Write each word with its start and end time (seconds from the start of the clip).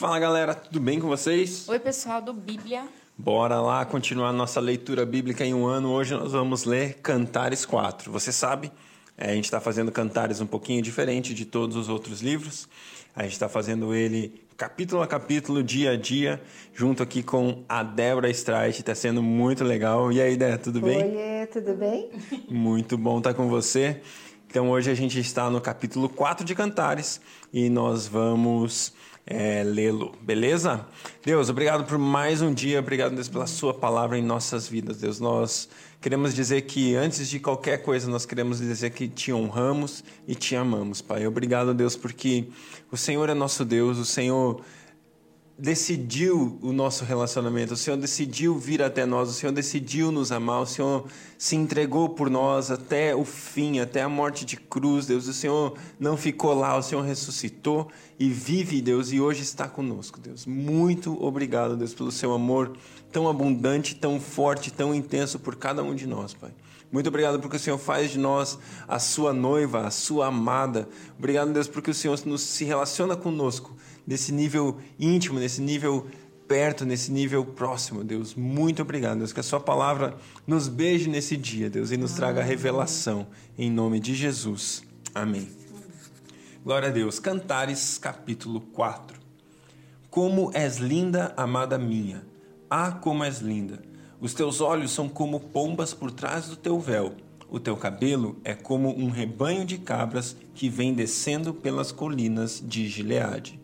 Fala 0.00 0.18
galera, 0.18 0.54
tudo 0.54 0.80
bem 0.80 0.98
com 0.98 1.08
vocês? 1.08 1.68
Oi, 1.68 1.78
pessoal 1.78 2.22
do 2.22 2.32
Bíblia. 2.32 2.88
Bora 3.18 3.60
lá 3.60 3.84
continuar 3.84 4.32
nossa 4.32 4.58
leitura 4.58 5.04
bíblica 5.04 5.44
em 5.44 5.52
um 5.52 5.66
ano. 5.66 5.90
Hoje 5.90 6.14
nós 6.14 6.32
vamos 6.32 6.64
ler 6.64 6.94
Cantares 7.02 7.66
4. 7.66 8.10
Você 8.10 8.32
sabe, 8.32 8.72
é, 9.18 9.30
a 9.30 9.34
gente 9.34 9.44
está 9.44 9.60
fazendo 9.60 9.92
Cantares 9.92 10.40
um 10.40 10.46
pouquinho 10.46 10.80
diferente 10.80 11.34
de 11.34 11.44
todos 11.44 11.76
os 11.76 11.90
outros 11.90 12.22
livros. 12.22 12.66
A 13.14 13.24
gente 13.24 13.32
está 13.32 13.46
fazendo 13.46 13.94
ele 13.94 14.42
capítulo 14.56 15.02
a 15.02 15.06
capítulo, 15.06 15.62
dia 15.62 15.90
a 15.90 15.96
dia, 15.98 16.40
junto 16.72 17.02
aqui 17.02 17.22
com 17.22 17.62
a 17.68 17.82
Débora 17.82 18.30
Streit. 18.30 18.80
Está 18.80 18.94
sendo 18.94 19.22
muito 19.22 19.64
legal. 19.64 20.10
E 20.10 20.18
aí, 20.18 20.34
Dé, 20.34 20.56
tudo 20.56 20.80
bem? 20.80 20.96
Oi, 20.96 21.46
tudo 21.52 21.74
bem? 21.74 22.08
Muito 22.48 22.96
bom 22.96 23.18
estar 23.18 23.34
com 23.34 23.50
você. 23.50 24.00
Então 24.50 24.70
hoje 24.70 24.90
a 24.90 24.94
gente 24.94 25.20
está 25.20 25.48
no 25.50 25.60
capítulo 25.60 26.08
4 26.08 26.44
de 26.44 26.56
Cantares 26.56 27.20
e 27.52 27.68
nós 27.68 28.08
vamos 28.08 28.92
é, 29.30 29.62
lê-lo, 29.62 30.12
beleza? 30.20 30.84
Deus, 31.24 31.48
obrigado 31.48 31.84
por 31.84 31.96
mais 31.96 32.42
um 32.42 32.52
dia, 32.52 32.80
obrigado 32.80 33.14
Deus 33.14 33.28
pela 33.28 33.46
sua 33.46 33.72
palavra 33.72 34.18
em 34.18 34.22
nossas 34.22 34.66
vidas, 34.66 34.96
Deus. 34.96 35.20
Nós 35.20 35.68
queremos 36.00 36.34
dizer 36.34 36.62
que 36.62 36.96
antes 36.96 37.30
de 37.30 37.38
qualquer 37.38 37.78
coisa, 37.78 38.10
nós 38.10 38.26
queremos 38.26 38.58
dizer 38.58 38.90
que 38.90 39.06
te 39.06 39.32
honramos 39.32 40.02
e 40.26 40.34
te 40.34 40.56
amamos, 40.56 41.00
Pai. 41.00 41.28
Obrigado, 41.28 41.72
Deus, 41.72 41.94
porque 41.94 42.48
o 42.90 42.96
Senhor 42.96 43.28
é 43.28 43.34
nosso 43.34 43.64
Deus, 43.64 43.98
o 43.98 44.04
Senhor 44.04 44.62
decidiu 45.60 46.58
o 46.62 46.72
nosso 46.72 47.04
relacionamento, 47.04 47.74
o 47.74 47.76
Senhor 47.76 47.96
decidiu 47.98 48.58
vir 48.58 48.82
até 48.82 49.04
nós, 49.04 49.28
o 49.28 49.32
Senhor 49.32 49.52
decidiu 49.52 50.10
nos 50.10 50.32
amar, 50.32 50.62
o 50.62 50.66
Senhor 50.66 51.04
se 51.36 51.54
entregou 51.54 52.08
por 52.08 52.30
nós 52.30 52.70
até 52.70 53.14
o 53.14 53.26
fim, 53.26 53.78
até 53.78 54.00
a 54.02 54.08
morte 54.08 54.46
de 54.46 54.56
cruz, 54.56 55.06
Deus. 55.06 55.28
O 55.28 55.34
Senhor 55.34 55.76
não 55.98 56.16
ficou 56.16 56.54
lá, 56.54 56.76
o 56.78 56.82
Senhor 56.82 57.02
ressuscitou 57.02 57.90
e 58.18 58.30
vive, 58.30 58.80
Deus, 58.80 59.12
e 59.12 59.20
hoje 59.20 59.42
está 59.42 59.68
conosco, 59.68 60.18
Deus. 60.18 60.46
Muito 60.46 61.22
obrigado, 61.22 61.76
Deus, 61.76 61.92
pelo 61.92 62.10
seu 62.10 62.32
amor 62.32 62.72
tão 63.12 63.28
abundante, 63.28 63.94
tão 63.94 64.18
forte, 64.18 64.72
tão 64.72 64.94
intenso 64.94 65.38
por 65.38 65.56
cada 65.56 65.82
um 65.82 65.94
de 65.94 66.06
nós, 66.06 66.32
Pai. 66.32 66.50
Muito 66.90 67.08
obrigado 67.08 67.38
porque 67.38 67.56
o 67.56 67.60
Senhor 67.60 67.78
faz 67.78 68.10
de 68.10 68.18
nós 68.18 68.58
a 68.88 68.98
sua 68.98 69.32
noiva, 69.32 69.86
a 69.86 69.90
sua 69.90 70.26
amada. 70.26 70.88
Obrigado, 71.16 71.52
Deus, 71.52 71.68
porque 71.68 71.90
o 71.90 71.94
Senhor 71.94 72.18
nos, 72.24 72.40
se 72.40 72.64
relaciona 72.64 73.14
conosco 73.14 73.76
nesse 74.06 74.32
nível 74.32 74.78
íntimo, 74.98 75.38
nesse 75.38 75.60
nível 75.60 76.06
perto, 76.50 76.84
nesse 76.84 77.12
nível 77.12 77.44
próximo, 77.44 78.02
Deus. 78.02 78.34
Muito 78.34 78.82
obrigado, 78.82 79.18
Deus, 79.18 79.32
que 79.32 79.38
a 79.38 79.42
sua 79.42 79.60
palavra 79.60 80.16
nos 80.44 80.66
beije 80.66 81.08
nesse 81.08 81.36
dia, 81.36 81.70
Deus, 81.70 81.92
e 81.92 81.96
nos 81.96 82.14
traga 82.14 82.42
revelação 82.42 83.28
em 83.56 83.70
nome 83.70 84.00
de 84.00 84.16
Jesus. 84.16 84.82
Amém. 85.14 85.48
Glória 86.64 86.88
a 86.88 86.90
Deus. 86.90 87.20
Cantares, 87.20 87.98
capítulo 87.98 88.60
4. 88.60 89.20
Como 90.10 90.50
és 90.52 90.78
linda, 90.78 91.32
amada 91.36 91.78
minha. 91.78 92.26
Ah, 92.68 92.90
como 92.90 93.22
és 93.22 93.38
linda. 93.38 93.80
Os 94.20 94.34
teus 94.34 94.60
olhos 94.60 94.90
são 94.90 95.08
como 95.08 95.38
pombas 95.38 95.94
por 95.94 96.10
trás 96.10 96.48
do 96.48 96.56
teu 96.56 96.80
véu. 96.80 97.14
O 97.48 97.60
teu 97.60 97.76
cabelo 97.76 98.40
é 98.42 98.54
como 98.54 98.90
um 98.90 99.08
rebanho 99.08 99.64
de 99.64 99.78
cabras 99.78 100.36
que 100.52 100.68
vem 100.68 100.92
descendo 100.92 101.54
pelas 101.54 101.92
colinas 101.92 102.60
de 102.64 102.88
Gileade. 102.88 103.59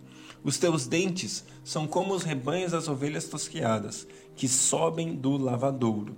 Os 0.47 0.59
teus 0.59 0.87
dentes 0.87 1.45
são 1.65 1.89
como 1.89 2.15
os 2.15 2.23
rebanhos 2.23 2.71
das 2.71 2.87
ovelhas 2.87 3.25
tosquiadas, 3.25 4.07
que 4.37 4.47
sobem 4.47 5.13
do 5.13 5.37
lavadouro, 5.37 6.17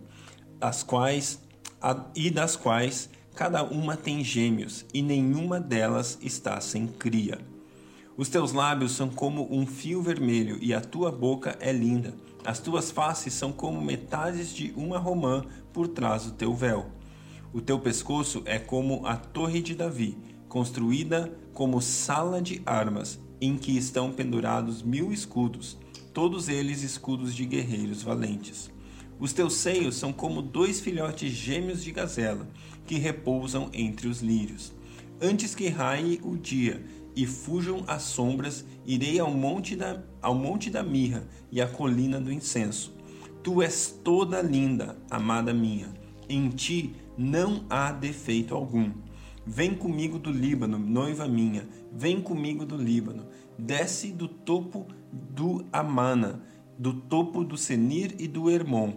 as 0.60 0.82
quais 0.82 1.40
e 2.14 2.30
das 2.30 2.54
quais 2.54 3.08
cada 3.34 3.64
uma 3.64 3.96
tem 3.96 4.22
gêmeos, 4.22 4.84
e 4.92 5.00
nenhuma 5.00 5.58
delas 5.58 6.18
está 6.20 6.60
sem 6.60 6.86
cria. 6.86 7.38
Os 8.18 8.28
teus 8.28 8.52
lábios 8.52 8.92
são 8.92 9.08
como 9.08 9.48
um 9.50 9.66
fio 9.66 10.02
vermelho, 10.02 10.58
e 10.60 10.74
a 10.74 10.80
tua 10.82 11.10
boca 11.10 11.56
é 11.58 11.72
linda. 11.72 12.12
As 12.44 12.58
tuas 12.58 12.90
faces 12.90 13.32
são 13.32 13.50
como 13.50 13.80
metades 13.80 14.54
de 14.54 14.74
uma 14.76 14.98
romã 14.98 15.42
por 15.72 15.88
trás 15.88 16.24
do 16.24 16.32
teu 16.32 16.54
véu. 16.54 16.90
O 17.50 17.62
teu 17.62 17.80
pescoço 17.80 18.42
é 18.44 18.58
como 18.58 19.06
a 19.06 19.16
torre 19.16 19.62
de 19.62 19.74
Davi, 19.74 20.18
construída 20.50 21.32
como 21.54 21.80
sala 21.80 22.42
de 22.42 22.60
armas, 22.66 23.18
em 23.40 23.56
que 23.56 23.76
estão 23.76 24.12
pendurados 24.12 24.82
mil 24.82 25.12
escudos, 25.12 25.78
todos 26.12 26.48
eles 26.48 26.82
escudos 26.82 27.34
de 27.34 27.44
guerreiros 27.44 28.02
valentes. 28.02 28.70
Os 29.20 29.32
teus 29.32 29.54
seios 29.54 29.96
são 29.96 30.12
como 30.12 30.40
dois 30.40 30.80
filhotes 30.80 31.32
gêmeos 31.32 31.82
de 31.82 31.90
gazela, 31.90 32.48
que 32.86 32.96
repousam 32.96 33.68
entre 33.72 34.08
os 34.08 34.20
lírios. 34.20 34.72
Antes 35.20 35.54
que 35.54 35.68
raie 35.68 36.20
o 36.22 36.36
dia 36.36 36.84
e 37.16 37.26
fujam 37.26 37.82
as 37.88 38.02
sombras, 38.02 38.64
irei 38.86 39.18
ao 39.18 39.32
monte 39.32 39.74
da, 39.74 40.00
ao 40.22 40.34
monte 40.34 40.70
da 40.70 40.82
mirra 40.82 41.26
e 41.50 41.60
à 41.60 41.66
colina 41.66 42.20
do 42.20 42.32
incenso. 42.32 42.94
Tu 43.42 43.60
és 43.60 43.98
toda 44.04 44.40
linda, 44.40 44.96
amada 45.10 45.52
minha. 45.52 45.92
Em 46.28 46.48
ti 46.48 46.94
não 47.16 47.64
há 47.68 47.90
defeito 47.90 48.54
algum. 48.54 48.92
Vem 49.50 49.74
comigo 49.74 50.18
do 50.18 50.30
Líbano, 50.30 50.78
noiva 50.78 51.26
minha. 51.26 51.66
Vem 51.90 52.20
comigo 52.20 52.66
do 52.66 52.76
Líbano. 52.76 53.26
Desce 53.58 54.12
do 54.12 54.28
topo 54.28 54.86
do 55.10 55.64
Amana, 55.72 56.42
do 56.78 56.92
topo 56.92 57.42
do 57.42 57.56
Senir 57.56 58.14
e 58.18 58.28
do 58.28 58.50
Hermon, 58.50 58.92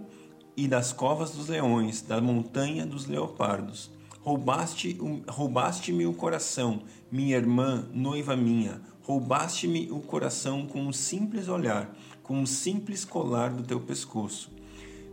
e 0.55 0.67
das 0.67 0.91
covas 0.91 1.31
dos 1.31 1.47
leões, 1.47 2.01
da 2.01 2.19
montanha 2.21 2.85
dos 2.85 3.07
leopardos 3.07 3.89
Roubaste-me 4.23 5.23
roubaste 5.27 5.91
o 6.05 6.13
coração, 6.13 6.83
minha 7.11 7.35
irmã, 7.35 7.87
noiva 7.91 8.35
minha. 8.35 8.79
Roubaste-me 9.01 9.89
o 9.89 9.99
coração 9.99 10.67
com 10.67 10.83
um 10.83 10.93
simples 10.93 11.47
olhar, 11.47 11.91
com 12.21 12.37
um 12.37 12.45
simples 12.45 13.03
colar 13.03 13.49
do 13.49 13.63
teu 13.63 13.79
pescoço. 13.79 14.51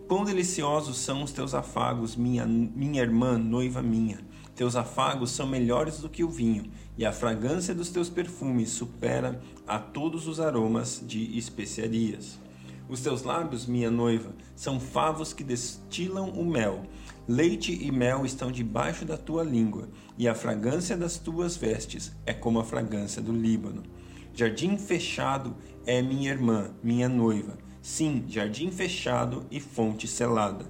Quão 0.07 0.25
deliciosos 0.25 0.99
são 0.99 1.23
os 1.23 1.33
teus 1.33 1.55
afagos, 1.55 2.17
minha, 2.17 2.45
minha 2.47 3.01
irmã, 3.01 3.39
noiva 3.39 3.81
minha. 3.81 4.19
Teus 4.59 4.75
afagos 4.75 5.31
são 5.31 5.47
melhores 5.47 6.01
do 6.01 6.09
que 6.09 6.25
o 6.25 6.29
vinho, 6.29 6.65
e 6.97 7.07
a 7.07 7.13
fragrância 7.13 7.73
dos 7.73 7.91
teus 7.91 8.11
perfumes 8.11 8.71
supera 8.71 9.41
a 9.65 9.79
todos 9.79 10.27
os 10.27 10.41
aromas 10.41 11.01
de 11.01 11.39
especiarias. 11.39 12.41
Os 12.89 13.01
teus 13.01 13.23
lábios, 13.23 13.67
minha 13.67 13.89
noiva, 13.89 14.35
são 14.57 14.81
favos 14.81 15.33
que 15.33 15.45
destilam 15.45 16.31
o 16.31 16.45
mel. 16.45 16.83
Leite 17.29 17.73
e 17.73 17.93
mel 17.93 18.27
estão 18.27 18.51
debaixo 18.51 19.05
da 19.05 19.17
tua 19.17 19.45
língua, 19.45 19.89
e 20.19 20.27
a 20.27 20.35
fragrância 20.35 20.97
das 20.97 21.19
tuas 21.19 21.57
vestes 21.57 22.11
é 22.27 22.35
como 22.35 22.59
a 22.59 22.65
fragrância 22.65 23.23
do 23.23 23.31
Líbano. 23.31 23.85
Jardim 24.35 24.77
fechado 24.77 25.55
é 25.87 26.03
minha 26.03 26.31
irmã, 26.33 26.73
minha 26.83 27.09
noiva. 27.09 27.57
Sim, 27.81 28.25
jardim 28.27 28.73
fechado 28.73 29.47
e 29.53 29.61
fonte 29.61 30.09
selada. 30.09 30.67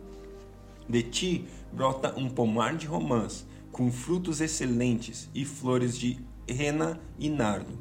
De 0.87 1.03
ti 1.03 1.47
brota 1.73 2.13
um 2.19 2.29
pomar 2.29 2.77
de 2.77 2.87
romãs, 2.87 3.48
com 3.79 3.93
frutos 3.93 4.41
excelentes 4.41 5.31
e 5.33 5.45
flores 5.45 5.97
de 5.97 6.19
rena 6.49 7.01
e 7.17 7.31
nardo. 7.31 7.79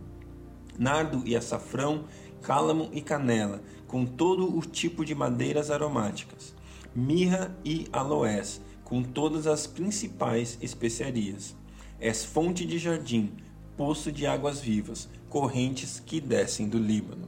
Nardo 0.78 1.24
e 1.26 1.36
açafrão, 1.36 2.06
cálamo 2.44 2.92
e 2.94 3.02
canela 3.02 3.64
com 3.88 4.06
todo 4.06 4.56
o 4.56 4.62
tipo 4.62 5.04
de 5.04 5.16
madeiras 5.16 5.72
aromáticas, 5.72 6.54
mirra 6.94 7.58
e 7.66 7.88
aloés, 7.92 8.62
com 8.84 9.02
todas 9.02 9.48
as 9.48 9.66
principais 9.66 10.60
especiarias. 10.62 11.56
És 12.00 12.24
fonte 12.24 12.64
de 12.64 12.78
jardim, 12.78 13.32
poço 13.76 14.12
de 14.12 14.28
águas 14.28 14.60
vivas, 14.60 15.10
correntes 15.28 16.00
que 16.00 16.22
descem 16.22 16.70
do 16.70 16.78
Líbano. 16.78 17.28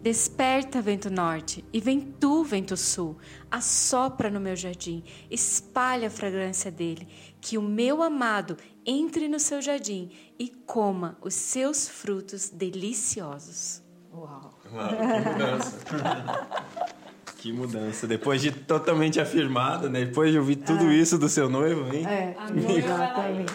Desperta, 0.00 0.80
vento 0.80 1.10
norte, 1.10 1.64
e 1.72 1.80
vem 1.80 2.00
tu, 2.00 2.44
vento 2.44 2.76
sul, 2.76 3.16
assopra 3.50 4.30
no 4.30 4.38
meu 4.38 4.54
jardim, 4.54 5.02
espalha 5.28 6.06
a 6.06 6.10
fragrância 6.10 6.70
dele, 6.70 7.08
que 7.40 7.56
o 7.56 7.62
meu 7.62 8.02
amado 8.02 8.56
entre 8.84 9.28
no 9.28 9.38
seu 9.38 9.60
jardim 9.60 10.10
e 10.38 10.48
coma 10.48 11.16
os 11.20 11.34
seus 11.34 11.88
frutos 11.88 12.48
deliciosos. 12.48 13.82
Uau! 14.12 14.50
Uau 14.72 14.88
que 14.88 15.30
mudança! 15.30 15.78
que 17.38 17.52
mudança! 17.52 18.06
Depois 18.06 18.40
de 18.40 18.50
totalmente 18.50 19.20
afirmada, 19.20 19.88
né? 19.88 20.04
Depois 20.04 20.32
de 20.32 20.38
ouvir 20.38 20.56
tudo 20.56 20.84
é. 20.84 20.94
isso 20.94 21.18
do 21.18 21.28
seu 21.28 21.48
noivo, 21.48 21.92
hein? 21.92 22.06
É, 22.06 22.34
exatamente. 22.78 23.52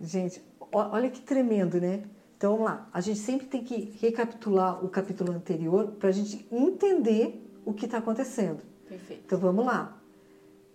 Gente, 0.00 0.42
olha 0.72 1.10
que 1.10 1.20
tremendo, 1.20 1.80
né? 1.80 2.04
Então 2.36 2.52
vamos 2.52 2.66
lá. 2.66 2.88
A 2.92 3.00
gente 3.00 3.18
sempre 3.20 3.46
tem 3.46 3.62
que 3.62 3.96
recapitular 4.00 4.84
o 4.84 4.88
capítulo 4.88 5.32
anterior 5.32 5.92
para 5.98 6.08
a 6.08 6.12
gente 6.12 6.46
entender 6.50 7.42
o 7.64 7.72
que 7.72 7.86
está 7.86 7.98
acontecendo. 7.98 8.60
Perfeito. 8.88 9.22
Então 9.24 9.38
vamos 9.38 9.64
lá. 9.64 9.96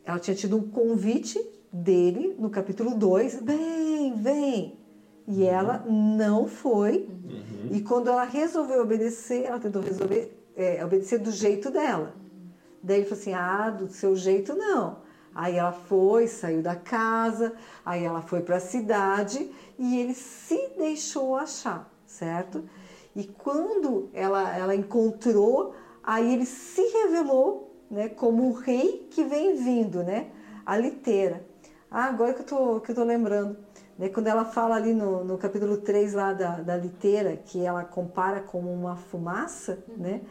Ela 0.04 0.20
tinha 0.20 0.36
tido 0.36 0.58
um 0.58 0.68
convite 0.68 1.40
dele 1.72 2.36
no 2.40 2.50
capítulo 2.50 2.96
2. 2.96 3.42
Vem, 3.42 4.16
vem. 4.16 4.80
E 5.28 5.46
ela 5.46 5.86
não 5.88 6.48
foi. 6.48 7.08
Uhum. 7.08 7.70
E 7.72 7.82
quando 7.82 8.10
ela 8.10 8.24
resolveu 8.24 8.82
obedecer, 8.82 9.44
ela 9.44 9.60
tentou 9.60 9.82
resolver, 9.82 10.36
é, 10.56 10.84
obedecer 10.84 11.20
do 11.20 11.32
jeito 11.32 11.70
dela. 11.70 12.16
Daí 12.82 12.98
ele 12.98 13.06
falou 13.06 13.20
assim: 13.20 13.34
ah, 13.34 13.70
do 13.70 13.88
seu 13.90 14.16
jeito 14.16 14.56
não. 14.56 14.98
Aí 15.34 15.56
ela 15.56 15.72
foi, 15.72 16.28
saiu 16.28 16.62
da 16.62 16.76
casa, 16.76 17.54
aí 17.86 18.04
ela 18.04 18.22
foi 18.22 18.42
para 18.42 18.58
a 18.58 18.60
cidade 18.60 19.50
e 19.78 20.00
ele 20.00 20.14
se 20.14 20.74
deixou 20.78 21.36
achar, 21.36 21.90
certo? 22.06 22.64
E 23.16 23.24
quando 23.24 24.10
ela, 24.14 24.56
ela 24.56 24.76
encontrou, 24.76 25.74
aí 26.04 26.34
ele 26.34 26.46
se 26.46 26.82
revelou 26.82 27.70
né, 27.90 28.10
como 28.10 28.50
o 28.50 28.54
rei 28.54 29.08
que 29.12 29.24
vem 29.24 29.56
vindo, 29.56 30.04
né? 30.04 30.32
A 30.66 30.76
liteira. 30.78 31.46
Ah, 31.92 32.06
agora 32.06 32.34
que 32.34 32.42
eu 32.42 32.46
tô, 32.46 32.80
que 32.82 32.92
eu 32.92 32.96
tô 32.96 33.04
lembrando. 33.04 33.58
Né, 33.98 34.08
quando 34.08 34.28
ela 34.28 34.46
fala 34.46 34.76
ali 34.76 34.94
no, 34.94 35.26
no 35.26 35.38
capítulo 35.38 35.76
3 35.78 36.14
lá 36.14 36.32
da, 36.32 36.62
da 36.62 36.78
liteira, 36.78 37.36
que 37.36 37.60
ela 37.66 37.84
compara 37.84 38.40
como 38.40 38.72
uma 38.72 38.96
fumaça, 38.96 39.84
né? 39.98 40.22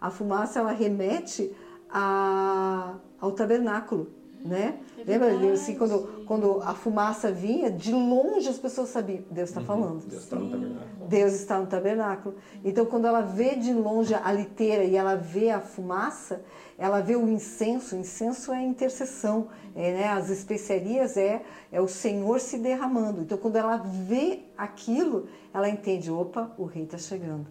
A 0.00 0.10
fumaça 0.10 0.60
ela 0.60 0.70
remete 0.70 1.52
a, 1.90 2.94
ao 3.18 3.32
tabernáculo, 3.32 4.12
né? 4.44 4.78
É 4.96 5.04
Lembra 5.04 5.52
assim, 5.52 5.74
quando, 5.74 6.24
quando 6.24 6.60
a 6.62 6.74
fumaça 6.74 7.32
vinha, 7.32 7.70
de 7.70 7.90
longe 7.92 8.48
as 8.48 8.58
pessoas 8.58 8.90
sabiam, 8.90 9.24
Deus 9.30 9.48
está 9.48 9.60
falando. 9.60 10.06
Deus 10.06 10.22
está 10.22 10.36
no 10.36 10.48
tabernáculo. 10.48 10.75
Deus 11.06 11.32
está 11.34 11.58
no 11.58 11.66
tabernáculo. 11.66 12.36
Então, 12.64 12.84
quando 12.84 13.06
ela 13.06 13.20
vê 13.20 13.56
de 13.56 13.72
longe 13.72 14.14
a 14.14 14.32
liteira 14.32 14.84
e 14.84 14.96
ela 14.96 15.14
vê 15.14 15.50
a 15.50 15.60
fumaça, 15.60 16.42
ela 16.78 17.00
vê 17.00 17.16
o 17.16 17.28
incenso. 17.28 17.96
O 17.96 17.98
incenso 17.98 18.52
é 18.52 18.62
intercessão, 18.62 19.48
é, 19.74 19.92
né? 19.92 20.08
as 20.08 20.28
especiarias 20.30 21.16
é, 21.16 21.42
é 21.72 21.80
o 21.80 21.88
Senhor 21.88 22.40
se 22.40 22.58
derramando. 22.58 23.22
Então, 23.22 23.38
quando 23.38 23.56
ela 23.56 23.76
vê 23.76 24.40
aquilo, 24.56 25.28
ela 25.52 25.68
entende: 25.68 26.10
opa, 26.10 26.52
o 26.58 26.64
rei 26.64 26.84
está 26.84 26.98
chegando. 26.98 27.46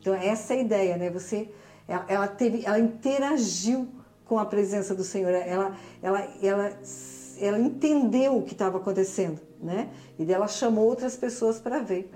Então, 0.00 0.14
essa 0.14 0.54
é 0.54 0.58
a 0.58 0.60
ideia, 0.60 0.96
né? 0.96 1.10
Você, 1.10 1.48
ela, 1.86 2.04
ela 2.08 2.28
teve, 2.28 2.64
ela 2.64 2.78
interagiu 2.78 3.88
com 4.24 4.38
a 4.38 4.46
presença 4.46 4.94
do 4.94 5.04
Senhor. 5.04 5.30
Ela, 5.30 5.76
ela, 6.00 6.28
ela, 6.42 6.72
ela 7.38 7.58
entendeu 7.58 8.36
o 8.36 8.42
que 8.42 8.52
estava 8.52 8.78
acontecendo, 8.78 9.40
né? 9.60 9.90
E 10.18 10.24
daí 10.24 10.34
ela 10.34 10.48
chamou 10.48 10.86
outras 10.86 11.16
pessoas 11.16 11.58
para 11.58 11.80
ver. 11.80 12.10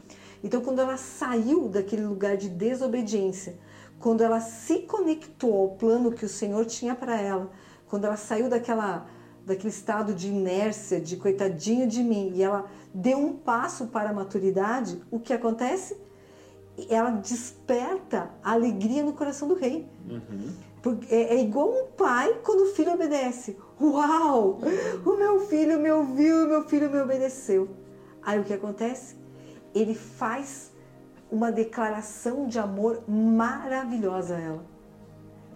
Então, 0.44 0.61
quando 0.61 0.79
ela 0.79 0.99
saiu 0.99 1.70
daquele 1.70 2.05
lugar 2.05 2.37
de 2.37 2.50
desobediência, 2.50 3.56
quando 3.99 4.23
ela 4.23 4.41
se 4.41 4.81
conectou 4.81 5.58
ao 5.58 5.69
plano 5.70 6.12
que 6.12 6.26
o 6.26 6.29
Senhor 6.29 6.67
tinha 6.67 6.94
para 6.94 7.19
ela, 7.19 7.50
quando 7.88 8.05
ela 8.05 8.17
saiu 8.17 8.49
daquela 8.49 9.06
daquele 9.46 9.69
estado 9.69 10.14
de 10.14 10.29
inércia, 10.29 10.99
de 10.99 11.19
coitadinho 11.19 11.87
de 11.87 12.02
mim, 12.02 12.32
e 12.35 12.43
ela 12.43 12.67
deu 12.94 13.19
um 13.19 13.35
passo 13.35 13.88
para 13.88 14.08
a 14.08 14.12
maturidade, 14.12 15.02
o 15.11 15.20
que 15.20 15.35
acontece? 15.35 15.99
Ela 16.88 17.11
desperta 17.11 18.31
a 18.43 18.52
alegria 18.52 19.02
no 19.02 19.12
coração 19.12 19.46
do 19.46 19.55
rei. 19.55 19.87
Porque 20.82 21.14
é, 21.14 21.35
é 21.35 21.41
igual 21.43 21.70
um 21.70 21.87
pai 21.88 22.41
quando 22.43 22.62
o 22.62 22.75
filho 22.75 22.93
obedece. 22.93 23.56
Uau! 23.79 24.61
O 25.05 25.17
meu 25.17 25.41
filho 25.41 25.79
me 25.79 25.91
ouviu, 25.91 26.44
o 26.44 26.49
meu 26.49 26.62
filho 26.64 26.91
me 26.91 27.00
obedeceu. 27.00 27.69
Aí 28.23 28.41
o 28.41 28.44
que 28.44 28.55
acontece? 28.55 29.23
Ele 29.74 29.94
faz 29.94 30.72
uma 31.30 31.50
declaração 31.50 32.46
de 32.46 32.58
amor 32.58 33.02
maravilhosa 33.08 34.36
a 34.36 34.40
ela. 34.40 34.64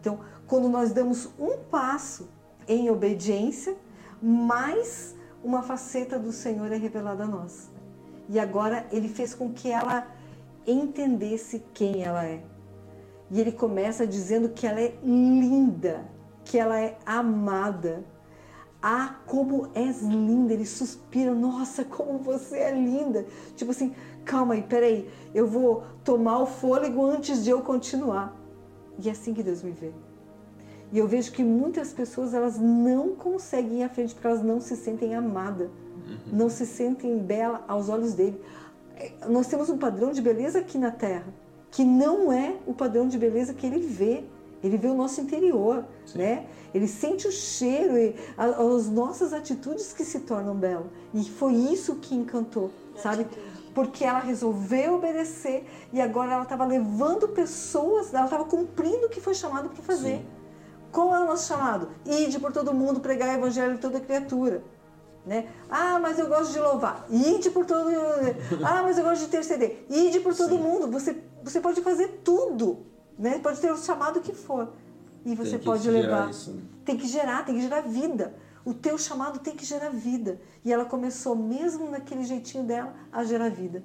Então, 0.01 0.21
quando 0.47 0.69
nós 0.69 0.93
damos 0.93 1.31
um 1.39 1.59
passo 1.71 2.29
em 2.67 2.91
obediência, 2.91 3.77
mais 4.21 5.17
uma 5.43 5.63
faceta 5.63 6.19
do 6.19 6.33
Senhor 6.33 6.73
é 6.73 6.77
revelada 6.77 7.25
a 7.25 7.27
nós. 7.27 7.71
E 8.29 8.39
agora 8.39 8.87
ele 8.91 9.09
fez 9.09 9.35
com 9.35 9.53
que 9.53 9.71
ela 9.71 10.07
entendesse 10.67 11.65
quem 11.73 12.03
ela 12.03 12.25
é. 12.25 12.43
E 13.31 13.41
ele 13.41 13.53
começa 13.53 14.07
dizendo 14.07 14.49
que 14.49 14.67
ela 14.67 14.81
é 14.81 14.99
linda, 15.03 16.07
que 16.45 16.59
ela 16.59 16.79
é 16.79 16.99
amada. 17.07 18.05
Ah, 18.83 19.17
como 19.27 19.69
és 19.75 20.03
linda! 20.03 20.53
Ele 20.53 20.67
suspira, 20.67 21.35
nossa, 21.35 21.85
como 21.85 22.19
você 22.19 22.59
é 22.59 22.73
linda! 22.73 23.27
Tipo 23.57 23.73
assim, 23.73 23.95
calma 24.25 24.55
aí, 24.55 24.63
peraí, 24.63 25.11
eu 25.35 25.47
vou 25.47 25.83
tomar 26.05 26.39
o 26.41 26.47
fôlego 26.47 27.05
antes 27.05 27.43
de 27.43 27.51
eu 27.51 27.61
continuar. 27.61 28.37
E 28.99 29.09
é 29.09 29.13
assim 29.13 29.35
que 29.35 29.43
Deus 29.43 29.63
me 29.63 29.73
vê. 29.73 29.93
E 30.93 30.99
eu 30.99 31.07
vejo 31.07 31.33
que 31.33 31.45
muitas 31.45 31.93
pessoas 31.93 32.33
elas 32.33 32.59
não 32.59 33.15
conseguem 33.15 33.81
ir 33.81 33.83
à 33.83 33.89
frente 33.89 34.15
porque 34.15 34.27
elas 34.27 34.43
não 34.43 34.61
se 34.61 34.75
sentem 34.77 35.15
amadas, 35.15 35.69
não 36.33 36.49
se 36.49 36.65
sentem 36.65 37.19
bela 37.19 37.63
aos 37.69 37.89
olhos 37.89 38.15
dele. 38.15 38.41
É, 38.97 39.13
Nós 39.29 39.47
temos 39.47 39.69
um 39.69 39.77
padrão 39.77 40.13
de 40.13 40.23
beleza 40.23 40.61
aqui 40.61 40.79
na 40.79 40.91
Terra 40.91 41.27
que 41.71 41.85
não 41.85 42.33
é 42.33 42.57
o 42.67 42.73
padrão 42.73 43.09
de 43.09 43.19
beleza 43.19 43.53
que 43.53 43.67
ele 43.67 43.81
vê. 43.81 44.25
Ele 44.63 44.77
vê 44.77 44.89
o 44.89 44.95
nosso 44.95 45.21
interior, 45.21 45.85
né? 46.15 46.47
Ele 46.75 46.87
sente 46.89 47.27
o 47.29 47.33
cheiro 47.33 47.97
e 47.97 48.15
a- 48.37 48.47
as 48.47 48.89
nossas 48.89 49.33
atitudes 49.33 49.93
que 49.93 50.05
se 50.05 50.21
tornam 50.21 50.55
belas. 50.55 50.87
E 51.15 51.25
foi 51.31 51.55
isso 51.55 51.97
que 51.97 52.15
encantou, 52.15 52.71
sabe? 52.97 53.27
Porque 53.75 54.05
ela 54.05 54.19
resolveu 54.19 54.95
obedecer 54.97 55.65
e 55.93 56.01
agora 56.01 56.33
ela 56.33 56.43
estava 56.43 56.65
levando 56.65 57.29
pessoas, 57.29 58.13
ela 58.13 58.25
estava 58.25 58.45
cumprindo 58.45 59.07
o 59.07 59.09
que 59.09 59.21
foi 59.21 59.35
chamado 59.35 59.69
para 59.69 59.83
fazer. 59.83 60.17
Sim. 60.19 60.27
Qual 60.91 61.15
é 61.15 61.21
o 61.21 61.27
nosso 61.27 61.47
chamado? 61.47 61.91
Ide 62.05 62.41
por 62.41 62.51
todo 62.53 62.75
mundo, 62.75 62.99
pregar 63.01 63.29
o 63.29 63.33
evangelho 63.39 63.75
a 63.75 63.79
toda 63.79 64.01
criatura. 64.01 64.65
Né? 65.25 65.47
Ah, 65.71 65.99
mas 66.01 66.19
eu 66.19 66.27
gosto 66.27 66.53
de 66.53 66.59
louvar. 66.59 67.07
Ide 67.11 67.51
por 67.51 67.67
todo 67.67 67.91
Ah, 68.65 68.83
mas 68.83 68.97
eu 68.97 69.05
gosto 69.05 69.21
de 69.21 69.27
interceder. 69.27 69.85
Ide 69.91 70.21
por 70.21 70.35
todo 70.35 70.57
Sim. 70.57 70.63
mundo. 70.63 70.91
Você, 70.91 71.17
você 71.45 71.61
pode 71.61 71.83
fazer 71.83 72.23
tudo. 72.25 72.87
Né? 73.19 73.39
Pode 73.39 73.61
ter 73.61 73.71
o 73.73 73.77
chamado 73.77 74.21
que 74.21 74.33
for. 74.33 74.73
E 75.25 75.35
você 75.35 75.51
Tem 75.53 75.59
que 75.59 75.65
pode 75.65 75.83
gerar 75.83 75.99
levar. 76.01 76.31
isso, 76.31 76.53
né? 76.53 76.63
Tem 76.85 76.97
que 76.97 77.07
gerar, 77.07 77.45
tem 77.45 77.55
que 77.55 77.61
gerar 77.61 77.81
vida. 77.83 78.35
O 78.65 78.73
teu 78.73 78.97
chamado 78.97 79.39
tem 79.41 79.55
que 79.57 79.65
gerar 79.65 79.89
vida. 79.91 80.41
E 80.65 80.73
ela 80.73 80.85
começou, 80.85 81.35
mesmo 81.35 81.91
naquele 81.91 82.25
jeitinho 82.25 82.65
dela, 82.65 82.95
a 83.13 83.25
gerar 83.25 83.51
vida. 83.51 83.83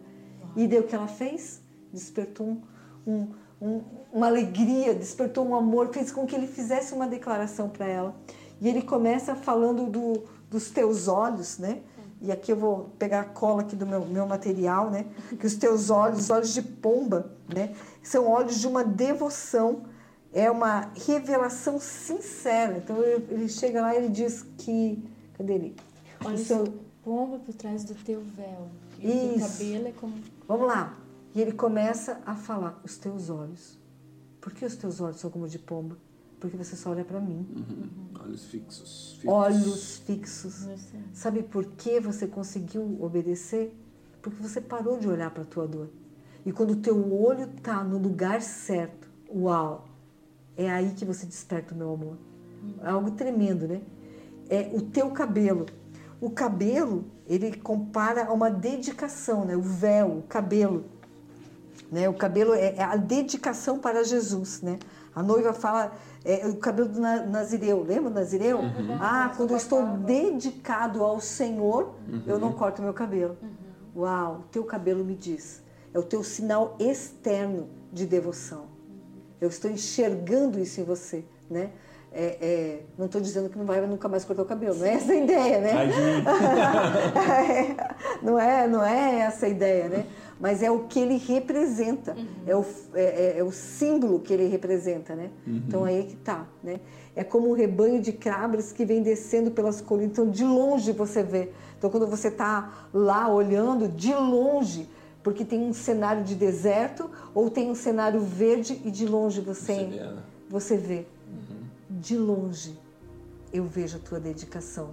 E 0.55 0.67
daí 0.67 0.79
o 0.79 0.83
que 0.83 0.93
ela 0.95 1.07
fez? 1.07 1.61
Despertou 1.91 2.45
um, 2.47 2.61
um, 3.07 3.27
um- 3.61 3.81
uma 4.11 4.27
alegria, 4.27 4.93
despertou 4.93 5.45
um 5.47 5.55
amor, 5.55 5.89
fez 5.91 6.11
com 6.11 6.25
que 6.27 6.35
ele 6.35 6.47
fizesse 6.47 6.93
uma 6.93 7.07
declaração 7.07 7.67
para 7.69 7.87
ela. 7.87 8.15
E 8.61 8.69
ele 8.69 8.81
começa 8.83 9.35
falando 9.35 9.87
do, 9.89 10.23
dos 10.49 10.69
teus 10.69 11.07
olhos, 11.07 11.57
né? 11.57 11.81
E 12.21 12.31
aqui 12.31 12.51
eu 12.51 12.55
vou 12.55 12.89
pegar 12.97 13.19
a 13.21 13.25
cola 13.25 13.61
aqui 13.63 13.75
do 13.75 13.85
meu, 13.85 14.05
meu 14.05 14.25
material, 14.25 14.89
né? 14.89 15.07
Que 15.39 15.45
os 15.45 15.55
teus 15.55 15.89
olhos, 15.89 16.19
os 16.19 16.29
olhos 16.29 16.53
de 16.53 16.61
pomba, 16.61 17.33
né? 17.53 17.73
São 18.03 18.27
olhos 18.27 18.59
de 18.59 18.67
uma 18.67 18.83
devoção, 18.83 19.83
é 20.31 20.51
uma 20.51 20.91
revelação 21.07 21.79
sincera. 21.79 22.77
Então 22.77 23.01
ele 23.03 23.47
chega 23.49 23.81
lá 23.81 23.93
e 23.95 23.97
ele 23.97 24.09
diz 24.09 24.45
que. 24.57 25.03
Cadê 25.37 25.53
ele? 25.53 25.75
Olha 26.23 26.35
O 26.35 26.39
o 26.39 26.43
seu- 26.45 26.73
pomba 27.03 27.39
por 27.39 27.53
trás 27.55 27.83
do 27.83 27.95
teu 27.95 28.21
véu. 28.21 28.67
E 28.99 29.07
o 29.07 29.11
teu 29.11 29.35
Isso. 29.37 29.57
cabelo 29.57 29.87
é 29.87 29.91
como. 29.93 30.13
Vamos 30.47 30.67
lá. 30.67 30.97
E 31.33 31.41
ele 31.41 31.51
começa 31.53 32.21
a 32.25 32.35
falar: 32.35 32.79
os 32.83 32.97
teus 32.97 33.29
olhos. 33.29 33.77
Por 34.41 34.53
que 34.53 34.65
os 34.65 34.75
teus 34.75 34.99
olhos 34.99 35.19
são 35.19 35.29
como 35.29 35.47
de 35.47 35.57
pomba? 35.57 35.97
Porque 36.39 36.57
você 36.57 36.75
só 36.75 36.89
olha 36.89 37.05
para 37.05 37.21
mim. 37.21 37.47
Uhum. 37.55 38.21
Olhos 38.21 38.45
fixos. 38.45 39.13
fixos. 39.13 39.29
Olhos 39.33 39.97
fixos. 40.05 40.67
Sabe 41.13 41.41
por 41.43 41.63
que 41.65 42.01
você 42.01 42.27
conseguiu 42.27 42.97
obedecer? 43.01 43.73
Porque 44.21 44.41
você 44.43 44.59
parou 44.59 44.97
de 44.99 45.07
olhar 45.07 45.31
para 45.31 45.43
a 45.43 45.45
tua 45.45 45.65
dor. 45.65 45.89
E 46.45 46.51
quando 46.51 46.71
o 46.71 46.75
teu 46.75 47.13
olho 47.13 47.47
tá 47.61 47.83
no 47.83 47.97
lugar 47.97 48.41
certo, 48.41 49.07
uau, 49.33 49.85
é 50.57 50.69
aí 50.69 50.91
que 50.91 51.05
você 51.05 51.25
desperta 51.25 51.73
o 51.73 51.77
meu 51.77 51.93
amor. 51.93 52.17
É 52.81 52.89
algo 52.89 53.11
tremendo, 53.11 53.67
né? 53.67 53.81
É 54.49 54.69
o 54.73 54.81
teu 54.81 55.09
cabelo. 55.11 55.65
O 56.21 56.29
cabelo, 56.29 57.05
ele 57.27 57.55
compara 57.57 58.25
a 58.25 58.33
uma 58.33 58.49
dedicação, 58.51 59.45
né? 59.45 59.55
O 59.55 59.61
véu, 59.61 60.19
o 60.19 60.21
cabelo. 60.23 60.85
Né? 61.91 62.07
O 62.09 62.13
cabelo 62.13 62.53
é 62.53 62.75
é 62.75 62.83
a 62.83 62.95
dedicação 62.95 63.79
para 63.79 64.03
Jesus, 64.03 64.61
né? 64.61 64.79
A 65.15 65.21
noiva 65.23 65.53
fala 65.53 65.91
é, 66.25 66.45
o 66.47 66.55
cabelo 66.57 66.89
do 66.89 66.99
na- 66.99 67.23
Nazireu, 67.25 67.83
lembra 67.83 68.09
do 68.09 68.15
Nazireu? 68.15 68.59
Ah, 68.99 69.31
quando 69.35 69.51
eu 69.51 69.57
estou 69.57 69.85
dedicado 69.97 71.03
ao 71.03 71.19
Senhor, 71.21 71.93
eu 72.27 72.39
não 72.39 72.51
corto 72.53 72.81
meu 72.81 72.93
cabelo. 72.93 73.37
Uau, 73.95 74.43
teu 74.51 74.63
cabelo 74.63 75.03
me 75.05 75.15
diz. 75.15 75.61
É 75.93 75.99
o 75.99 76.03
teu 76.03 76.23
sinal 76.23 76.75
externo 76.79 77.67
de 77.91 78.05
devoção. 78.05 78.65
Eu 79.39 79.49
estou 79.49 79.69
enxergando 79.69 80.59
isso 80.59 80.81
em 80.81 80.83
você, 80.83 81.23
né? 81.49 81.69
É, 82.15 82.37
é, 82.41 82.79
não 82.95 83.07
estou 83.07 83.19
dizendo 83.19 83.49
que 83.49 83.57
não 83.57 83.65
vai 83.65 83.81
nunca 83.87 84.07
mais 84.07 84.23
cortar 84.23 84.43
o 84.43 84.45
cabelo, 84.45 84.75
não 84.75 84.85
é 84.85 84.93
essa 84.93 85.11
a 85.11 85.15
ideia, 85.15 85.59
né? 85.59 85.71
Não 88.21 88.39
é, 88.39 88.67
não 88.67 88.83
é 88.83 89.19
essa 89.21 89.47
a 89.47 89.49
ideia, 89.49 89.89
né? 89.89 90.05
Mas 90.39 90.61
é 90.63 90.71
o 90.71 90.85
que 90.87 90.99
ele 90.99 91.17
representa, 91.17 92.15
é, 92.45 92.55
o, 92.55 92.65
é, 92.93 93.03
é- 93.03 93.35
é 93.39 93.43
o 93.43 93.51
símbolo 93.51 94.19
que 94.19 94.33
ele 94.33 94.47
representa, 94.47 95.15
né? 95.15 95.29
Então 95.45 95.83
aí 95.83 95.99
é 96.01 96.03
que 96.03 96.15
tá, 96.15 96.47
né? 96.63 96.79
É 97.15 97.23
como 97.23 97.49
um 97.49 97.53
rebanho 97.53 97.99
de 98.01 98.11
cabras 98.13 98.71
que 98.71 98.85
vem 98.85 99.01
descendo 99.01 99.51
pelas 99.51 99.81
colinas. 99.81 100.11
Então 100.11 100.29
de 100.29 100.43
longe 100.43 100.91
você 100.91 101.23
vê. 101.23 101.51
Então 101.77 101.89
quando 101.89 102.07
você 102.07 102.29
tá 102.31 102.87
lá 102.93 103.27
olhando 103.27 103.87
de 103.87 104.13
longe, 104.13 104.87
porque 105.23 105.45
tem 105.45 105.61
um 105.61 105.73
cenário 105.73 106.23
de 106.23 106.35
deserto 106.35 107.09
ou 107.33 107.49
tem 107.49 107.71
um 107.71 107.75
cenário 107.75 108.19
verde 108.19 108.81
e 108.83 108.91
de 108.91 109.05
longe 109.07 109.41
você 109.41 109.73
Você 109.73 109.85
vê, 109.85 109.99
né? 109.99 110.17
você 110.49 110.77
vê. 110.77 111.05
De 111.89 112.17
longe 112.17 112.77
eu 113.51 113.65
vejo 113.65 113.97
a 113.97 113.99
tua 113.99 114.19
dedicação. 114.19 114.89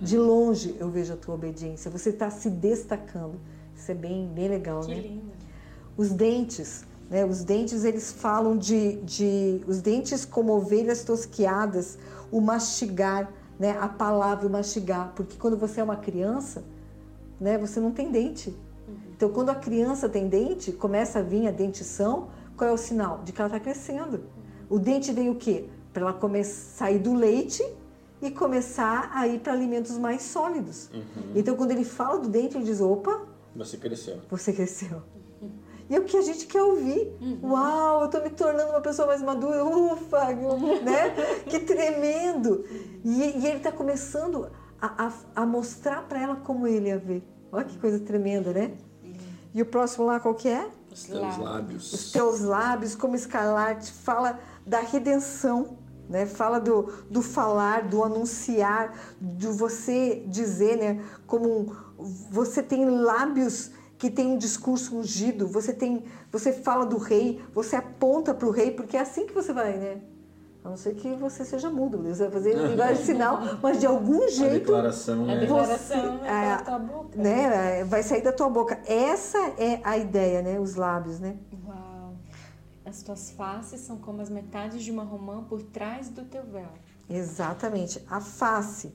De 0.00 0.16
longe 0.16 0.74
eu 0.78 0.88
vejo 0.90 1.12
a 1.12 1.16
tua 1.16 1.34
obediência. 1.34 1.90
Você 1.90 2.10
está 2.10 2.30
se 2.30 2.48
destacando. 2.48 3.38
Isso 3.76 3.90
é 3.90 3.94
bem, 3.94 4.28
bem 4.34 4.48
legal, 4.48 4.80
Que 4.80 4.94
né? 4.94 5.00
lindo. 5.00 5.32
Os 5.96 6.10
dentes, 6.10 6.84
Né? 7.10 7.24
Os 7.24 7.44
dentes, 7.44 7.84
eles 7.84 8.10
falam 8.12 8.56
de, 8.56 8.96
de... 9.02 9.60
Os 9.66 9.82
dentes 9.82 10.24
como 10.24 10.52
ovelhas 10.54 11.04
tosquiadas, 11.04 11.98
o 12.32 12.40
mastigar, 12.40 13.30
né? 13.58 13.76
a 13.78 13.88
palavra 13.88 14.46
o 14.46 14.50
mastigar. 14.50 15.12
Porque 15.14 15.36
quando 15.36 15.56
você 15.56 15.80
é 15.80 15.84
uma 15.84 15.96
criança, 15.96 16.64
né? 17.38 17.58
você 17.58 17.78
não 17.78 17.90
tem 17.90 18.10
dente. 18.10 18.56
Então, 19.16 19.28
quando 19.30 19.50
a 19.50 19.54
criança 19.54 20.08
tem 20.08 20.28
dente, 20.28 20.72
começa 20.72 21.20
a 21.20 21.22
vir 21.22 21.46
a 21.46 21.50
dentição, 21.50 22.28
qual 22.56 22.70
é 22.70 22.72
o 22.72 22.76
sinal? 22.76 23.20
De 23.24 23.32
que 23.32 23.40
ela 23.40 23.48
está 23.48 23.60
crescendo. 23.60 24.24
O 24.68 24.78
dente 24.78 25.12
vem 25.12 25.30
o 25.30 25.36
quê? 25.36 25.66
Para 25.92 26.02
ela 26.02 26.12
começar 26.12 26.76
sair 26.84 26.98
do 26.98 27.14
leite 27.14 27.64
e 28.20 28.30
começar 28.30 29.10
a 29.14 29.26
ir 29.28 29.40
para 29.40 29.52
alimentos 29.52 29.96
mais 29.98 30.22
sólidos. 30.22 30.90
Uhum. 30.92 31.32
Então, 31.34 31.56
quando 31.56 31.70
ele 31.70 31.84
fala 31.84 32.18
do 32.18 32.28
dente, 32.28 32.56
ele 32.56 32.64
diz: 32.64 32.80
opa, 32.80 33.22
Você 33.54 33.76
cresceu. 33.76 34.18
você 34.30 34.52
cresceu. 34.52 35.02
E 35.88 35.94
é 35.94 35.98
o 35.98 36.04
que 36.04 36.16
a 36.16 36.22
gente 36.22 36.46
quer 36.46 36.62
ouvir. 36.62 37.12
Uau, 37.42 38.00
eu 38.00 38.06
estou 38.06 38.22
me 38.22 38.30
tornando 38.30 38.70
uma 38.70 38.80
pessoa 38.80 39.06
mais 39.06 39.20
madura. 39.20 39.62
Ufa, 39.64 40.32
né? 40.82 41.10
Que 41.46 41.60
tremendo. 41.60 42.64
E, 43.04 43.10
e 43.20 43.46
ele 43.46 43.58
está 43.58 43.70
começando 43.70 44.48
a, 44.80 45.06
a, 45.06 45.12
a 45.42 45.46
mostrar 45.46 46.08
para 46.08 46.22
ela 46.22 46.36
como 46.36 46.66
ele 46.66 46.88
ia 46.88 46.98
ver. 46.98 47.22
Olha 47.52 47.64
que 47.66 47.78
coisa 47.78 47.98
tremenda, 48.00 48.52
né? 48.52 48.72
E 49.54 49.62
o 49.62 49.66
próximo 49.66 50.04
lá 50.04 50.18
qual 50.18 50.34
que 50.34 50.48
é? 50.48 50.68
Os 50.92 51.04
teus 51.04 51.38
lábios. 51.38 51.92
Os 51.92 52.12
teus 52.12 52.40
lábios 52.40 52.94
como 52.96 53.14
escarlate. 53.14 53.92
Fala 53.92 54.38
da 54.66 54.80
redenção. 54.80 55.78
Né? 56.08 56.26
Fala 56.26 56.60
do, 56.60 56.92
do 57.08 57.22
falar, 57.22 57.88
do 57.88 58.04
anunciar, 58.04 58.92
do 59.18 59.52
você 59.54 60.22
dizer, 60.26 60.76
né? 60.76 61.02
Como 61.26 61.48
um- 61.60 61.72
você 62.30 62.62
tem 62.62 62.84
lábios 62.90 63.70
que 63.96 64.10
tem 64.10 64.26
um 64.26 64.36
discurso 64.36 64.96
ungido, 64.98 65.46
você 65.48 65.72
tem, 65.72 66.04
você 66.30 66.52
fala 66.52 66.84
do 66.84 66.98
rei, 66.98 67.42
você 67.54 67.76
aponta 67.76 68.34
para 68.34 68.46
o 68.46 68.50
rei, 68.50 68.70
porque 68.72 68.98
é 68.98 69.00
assim 69.00 69.24
que 69.24 69.32
você 69.32 69.50
vai, 69.50 69.78
né? 69.78 70.02
A 70.64 70.70
não 70.70 70.76
ser 70.78 70.94
que 70.94 71.14
você 71.16 71.44
seja 71.44 71.68
mudo, 71.70 71.98
Deus 71.98 72.18
vai 72.20 72.30
fazer 72.30 72.54
linguagem 72.56 72.96
de 72.96 73.02
sinal, 73.04 73.38
mas 73.62 73.78
de 73.80 73.86
algum 73.86 74.24
A 74.24 74.28
jeito 74.28 74.52
declaração 74.60 75.26
A 75.28 75.32
é. 75.32 75.40
declaração 75.40 76.18
Você- 76.18 76.24
é 76.24 76.30
é, 76.30 76.56
da 76.56 76.62
tua 76.64 76.78
boca. 76.78 77.18
né, 77.18 77.84
vai 77.84 78.02
sair 78.02 78.22
da 78.22 78.32
tua 78.32 78.48
boca. 78.48 78.80
Essa 78.86 79.36
é 79.58 79.80
a 79.84 79.98
ideia, 79.98 80.40
né? 80.40 80.58
Os 80.58 80.74
lábios, 80.74 81.20
né? 81.20 81.36
Uau. 81.66 82.14
As 82.86 83.02
tuas 83.02 83.30
faces 83.32 83.80
são 83.82 83.98
como 83.98 84.22
as 84.22 84.30
metades 84.30 84.82
de 84.82 84.90
uma 84.90 85.04
romã 85.04 85.44
por 85.44 85.62
trás 85.62 86.08
do 86.08 86.24
teu 86.24 86.42
véu. 86.44 86.68
Exatamente. 87.10 88.02
A 88.08 88.20
face. 88.20 88.90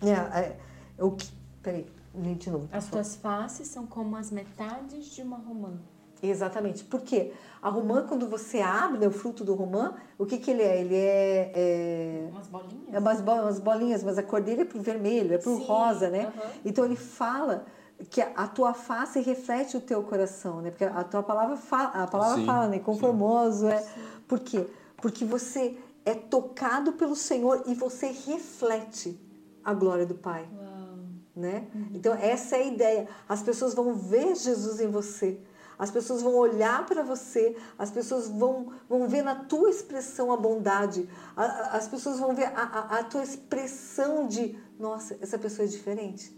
É, 0.00 0.10
é, 0.12 0.56
o 1.00 1.10
que. 1.10 1.28
Peraí, 1.60 1.86
lê 2.14 2.34
de 2.36 2.50
novo. 2.50 2.68
As 2.70 2.86
tuas 2.86 3.16
faces 3.16 3.66
são 3.66 3.84
como 3.84 4.14
as 4.16 4.30
metades 4.30 5.06
de 5.06 5.22
uma 5.22 5.38
romã. 5.38 5.72
Exatamente. 6.22 6.84
Por 6.84 7.00
quê? 7.02 7.32
A 7.60 7.68
romã, 7.68 8.04
quando 8.06 8.28
você 8.28 8.60
abre 8.60 8.98
né, 8.98 9.06
o 9.06 9.10
fruto 9.10 9.44
do 9.44 9.54
romã, 9.54 9.94
o 10.16 10.24
que, 10.24 10.38
que 10.38 10.50
ele 10.50 10.62
é? 10.62 10.80
Ele 10.80 10.94
é. 10.96 11.52
é... 11.54 12.28
Umas 12.30 12.46
bolinhas? 12.46 12.94
É 12.94 12.98
umas, 12.98 13.20
bo- 13.20 13.32
umas 13.32 13.58
bolinhas, 13.60 14.02
mas 14.04 14.18
a 14.18 14.22
cor 14.22 14.40
dele 14.40 14.62
é 14.62 14.64
pro 14.64 14.80
vermelho, 14.80 15.34
é 15.34 15.38
pro 15.38 15.56
Sim, 15.56 15.64
rosa, 15.64 16.08
né? 16.10 16.26
aham. 16.26 16.50
Então 16.64 16.84
ele 16.84 16.96
fala 16.96 17.66
que 18.10 18.20
a, 18.20 18.46
tua 18.46 18.74
face 18.74 19.20
reflete 19.20 19.76
o 19.76 19.80
teu 19.80 20.02
coração, 20.04 20.60
né? 20.60 20.70
Porque 20.70 20.84
a 20.84 21.02
tua 21.02 21.22
palavra 21.22 21.56
fala, 21.56 21.88
a 22.04 22.06
palavra 22.06 22.36
Sim, 22.36 22.46
fala, 22.46 22.68
né? 22.68 22.76
sim. 22.76 22.82
Conformoso 22.82 23.66
é. 23.66 23.84
Por 24.26 24.38
quê? 24.38 24.66
Porque 24.98 25.24
você 25.24 25.76
é 26.04 26.14
tocado 26.14 26.92
pelo 26.92 27.16
Senhor 27.16 27.62
e 27.66 27.74
você 27.74 28.06
reflete 28.06 29.18
a 29.64 29.74
glória 29.74 30.06
do 30.06 30.14
Pai 30.14 30.48
Uau. 30.56 30.98
né? 31.34 31.66
Então 31.92 32.14
essa 32.14 32.56
é 32.56 32.60
a 32.60 32.66
ideia. 32.66 33.08
As 33.28 33.42
pessoas 33.42 33.74
vão 33.74 33.94
ver 33.94 34.34
Jesus 34.36 34.80
em 34.80 34.88
você. 34.88 35.40
As 35.78 35.90
pessoas 35.90 36.22
vão 36.22 36.34
olhar 36.34 36.84
para 36.86 37.02
você, 37.02 37.54
as 37.78 37.90
pessoas 37.90 38.28
vão, 38.28 38.72
vão 38.88 39.06
ver 39.08 39.22
na 39.22 39.34
tua 39.34 39.70
expressão 39.70 40.32
a 40.32 40.36
bondade, 40.36 41.08
A- 41.36 41.44
a- 41.44 41.76
as 41.76 41.86
pessoas 41.86 42.18
vão 42.18 42.34
ver 42.34 42.46
a, 42.46 42.62
a, 42.62 42.98
a 42.98 43.04
tua 43.04 43.22
expressão 43.22 44.26
de, 44.26 44.58
nossa, 44.78 45.16
essa 45.20 45.38
pessoa 45.38 45.64
é 45.66 45.68
diferente. 45.68 46.36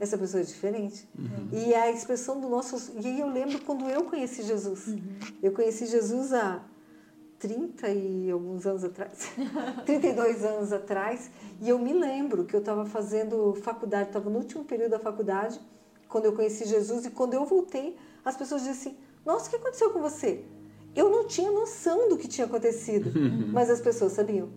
Essa 0.00 0.18
pessoa 0.18 0.40
é 0.40 0.44
diferente. 0.44 1.08
E 1.52 1.72
a 1.74 1.88
expressão 1.90 2.40
do 2.40 2.48
nosso. 2.48 2.92
E 3.00 3.06
aí 3.06 3.20
eu 3.20 3.28
lembro 3.28 3.60
quando 3.60 3.88
eu 3.88 4.02
conheci 4.04 4.42
Jesus. 4.42 4.86
Eu 5.40 5.52
conheci 5.52 5.86
Jesus 5.86 6.32
há 6.32 6.60
30 7.38 7.88
e 7.88 8.30
alguns 8.30 8.66
anos 8.66 8.84
atrás, 8.84 9.30
32 9.86 10.44
anos 10.44 10.72
atrás, 10.72 11.30
e 11.60 11.68
eu 11.68 11.78
me 11.78 11.92
lembro 11.92 12.44
que 12.44 12.54
eu 12.54 12.60
estava 12.60 12.84
fazendo 12.86 13.54
faculdade, 13.62 14.08
estava 14.10 14.28
no 14.30 14.38
último 14.38 14.64
período 14.64 14.92
da 14.92 14.98
faculdade, 14.98 15.60
quando 16.08 16.26
eu 16.26 16.34
conheci 16.34 16.64
Jesus, 16.66 17.04
e 17.06 17.10
quando 17.10 17.34
eu 17.34 17.44
voltei, 17.44 17.96
as 18.24 18.36
pessoas 18.36 18.62
diziam 18.62 18.78
assim: 18.78 18.96
Nossa, 19.24 19.46
o 19.46 19.50
que 19.50 19.56
aconteceu 19.56 19.90
com 19.90 20.00
você? 20.00 20.44
Eu 20.94 21.10
não 21.10 21.26
tinha 21.26 21.50
noção 21.50 22.08
do 22.08 22.18
que 22.18 22.28
tinha 22.28 22.46
acontecido, 22.46 23.10
mas 23.52 23.70
as 23.70 23.80
pessoas 23.80 24.12
sabiam. 24.12 24.50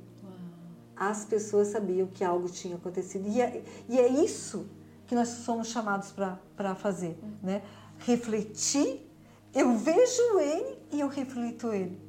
As 0.95 1.25
pessoas 1.25 1.69
sabiam 1.69 2.07
que 2.07 2.23
algo 2.23 2.49
tinha 2.49 2.75
acontecido. 2.75 3.27
E 3.27 3.41
é, 3.41 3.63
e 3.89 3.99
é 3.99 4.07
isso 4.07 4.65
que 5.07 5.13
nós 5.13 5.29
somos 5.29 5.67
chamados 5.67 6.11
para 6.11 6.75
fazer, 6.75 7.17
né? 7.43 7.61
Refletir, 7.99 9.05
eu 9.53 9.77
vejo 9.77 10.39
ele 10.39 10.77
e 10.91 10.99
eu 10.99 11.07
reflito 11.07 11.71
ele. 11.71 11.99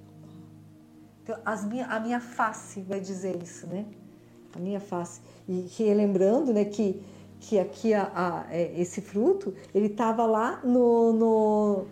Então, 1.22 1.38
as 1.44 1.64
minha, 1.64 1.86
a 1.86 1.98
minha 1.98 2.20
face 2.20 2.80
vai 2.82 3.00
dizer 3.00 3.42
isso, 3.42 3.66
né? 3.66 3.84
A 4.54 4.58
minha 4.58 4.80
face. 4.80 5.20
E 5.48 5.66
relembrando, 5.76 6.52
né, 6.52 6.64
que, 6.64 7.02
que 7.40 7.58
aqui 7.58 7.92
a, 7.94 8.10
a- 8.14 8.46
é, 8.50 8.80
esse 8.80 9.00
fruto, 9.00 9.54
ele 9.74 9.86
estava 9.86 10.24
lá 10.26 10.60
no, 10.64 11.12
no, 11.12 11.84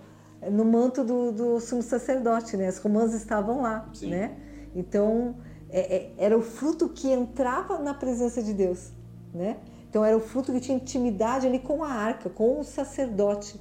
no 0.51 0.65
manto 0.65 1.05
do, 1.05 1.33
do 1.33 1.61
sumo 1.61 1.83
sacerdote, 1.83 2.57
né? 2.57 2.67
As 2.69 2.79
romãs 2.79 3.13
estavam 3.15 3.63
lá, 3.63 3.89
Sim. 3.93 4.11
né? 4.11 4.37
Então, 4.75 5.37
é- 5.71 5.97
é- 5.97 6.13
era 6.19 6.37
o 6.37 6.43
fruto 6.43 6.89
que 6.89 7.11
entrava 7.11 7.79
na 7.79 7.95
presença 7.95 8.43
de 8.43 8.53
Deus, 8.53 8.91
né? 9.33 9.57
Então, 9.89 10.05
era 10.05 10.17
o 10.17 10.21
fruto 10.21 10.53
que 10.53 10.59
tinha 10.61 10.77
intimidade 10.77 11.47
ali 11.47 11.61
com 11.61 11.85
a 11.85 11.89
arca, 11.89 12.29
com 12.29 12.59
o 12.59 12.65
sacerdote. 12.65 13.61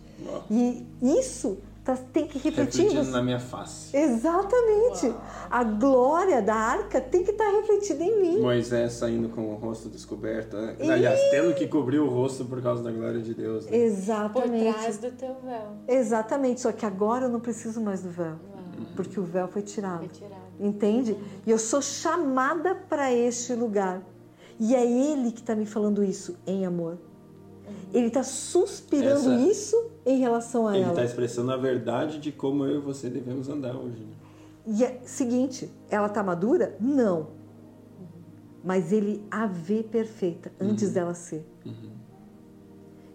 E 0.49 0.83
isso 1.01 1.59
tá- 1.83 1.97
tem 2.11 2.25
que 2.27 2.37
refletir 2.39 2.83
Refletindo 2.83 3.11
na 3.11 3.21
minha 3.21 3.39
face. 3.39 3.95
Exatamente. 3.95 5.13
A 5.49 5.63
glória 5.63 6.41
da 6.41 6.55
arca 6.55 6.99
tem 7.01 7.23
que 7.23 7.31
estar 7.31 7.49
refletida 7.51 8.03
em 8.03 8.21
mim. 8.21 8.41
Moisés 8.41 8.93
saindo 8.93 9.29
com 9.29 9.51
o 9.51 9.55
rosto 9.55 9.89
descoberto. 9.89 10.55
né? 10.57 10.75
Aliás, 10.91 11.19
tendo 11.29 11.53
que 11.53 11.67
cobrir 11.67 11.99
o 11.99 12.07
rosto 12.09 12.45
por 12.45 12.61
causa 12.61 12.81
da 12.83 12.91
glória 12.91 13.21
de 13.21 13.33
Deus. 13.33 13.65
né? 13.65 13.71
Por 13.71 13.77
Exatamente. 13.77 14.73
trás 14.73 14.97
do 14.97 15.11
teu 15.11 15.35
véu. 15.43 15.77
Exatamente. 15.87 16.61
Só 16.61 16.71
que 16.71 16.85
agora 16.85 17.25
eu 17.25 17.29
não 17.29 17.39
preciso 17.39 17.79
mais 17.81 18.01
do 18.01 18.09
véu. 18.09 18.35
Porque 18.95 19.19
o 19.19 19.23
véu 19.23 19.47
foi 19.47 19.61
tirado. 19.61 19.99
Foi 19.99 20.07
tirado. 20.09 20.41
Entende? 20.59 21.17
E 21.45 21.51
eu 21.51 21.57
sou 21.57 21.81
chamada 21.81 22.75
para 22.75 23.11
este 23.11 23.53
lugar. 23.53 24.01
E 24.59 24.75
é 24.75 24.85
Ele 24.85 25.31
que 25.31 25.39
está 25.41 25.55
me 25.55 25.65
falando 25.65 26.03
isso 26.03 26.35
em 26.45 26.65
amor. 26.65 26.97
Ele 27.93 28.07
está 28.07 28.23
suspirando 28.23 29.31
Essa- 29.31 29.35
isso 29.49 29.91
em 30.05 30.17
relação 30.19 30.67
a 30.67 30.73
Ele 30.75 30.83
ela. 30.83 30.91
está 30.93 31.03
expressando 31.05 31.51
a 31.51 31.57
verdade 31.57 32.19
de 32.19 32.31
como 32.31 32.65
eu 32.65 32.77
e 32.77 32.81
você 32.81 33.09
devemos 33.09 33.47
andar 33.49 33.75
hoje. 33.75 33.99
né? 34.01 34.13
E 34.65 34.83
é 34.83 34.99
seguinte, 35.05 35.69
ela 35.89 36.07
tá 36.09 36.23
madura? 36.23 36.75
Não. 36.79 37.27
Mas 38.63 38.91
ele 38.93 39.21
a 39.29 39.45
vê 39.45 39.83
perfeita 39.83 40.51
antes 40.59 40.91
dela 40.91 41.13
ser. 41.13 41.45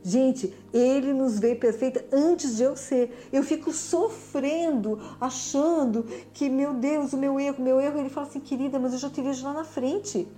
Gente, 0.03 0.55
ele 0.73 1.13
nos 1.13 1.39
vê 1.39 1.55
perfeita 1.55 2.05
antes 2.13 2.57
de 2.57 2.63
eu 2.63 2.77
ser. 2.77 3.29
Eu 3.33 3.43
fico 3.43 3.73
sofrendo, 3.73 4.99
achando 5.21 6.05
que, 6.33 6.49
meu 6.49 6.73
Deus, 6.73 7.13
o 7.13 7.19
meu 7.19 7.39
erro, 7.39 7.63
meu 7.63 7.81
erro. 7.81 7.99
Ele 7.99 8.09
fala 8.09 8.27
assim, 8.27 8.41
querida, 8.41 8.79
mas 8.79 8.93
eu 8.93 8.99
já 8.99 9.11
te 9.11 9.21
vejo 9.21 9.45
lá 9.45 9.53
na 9.53 9.65
frente. 9.65 10.29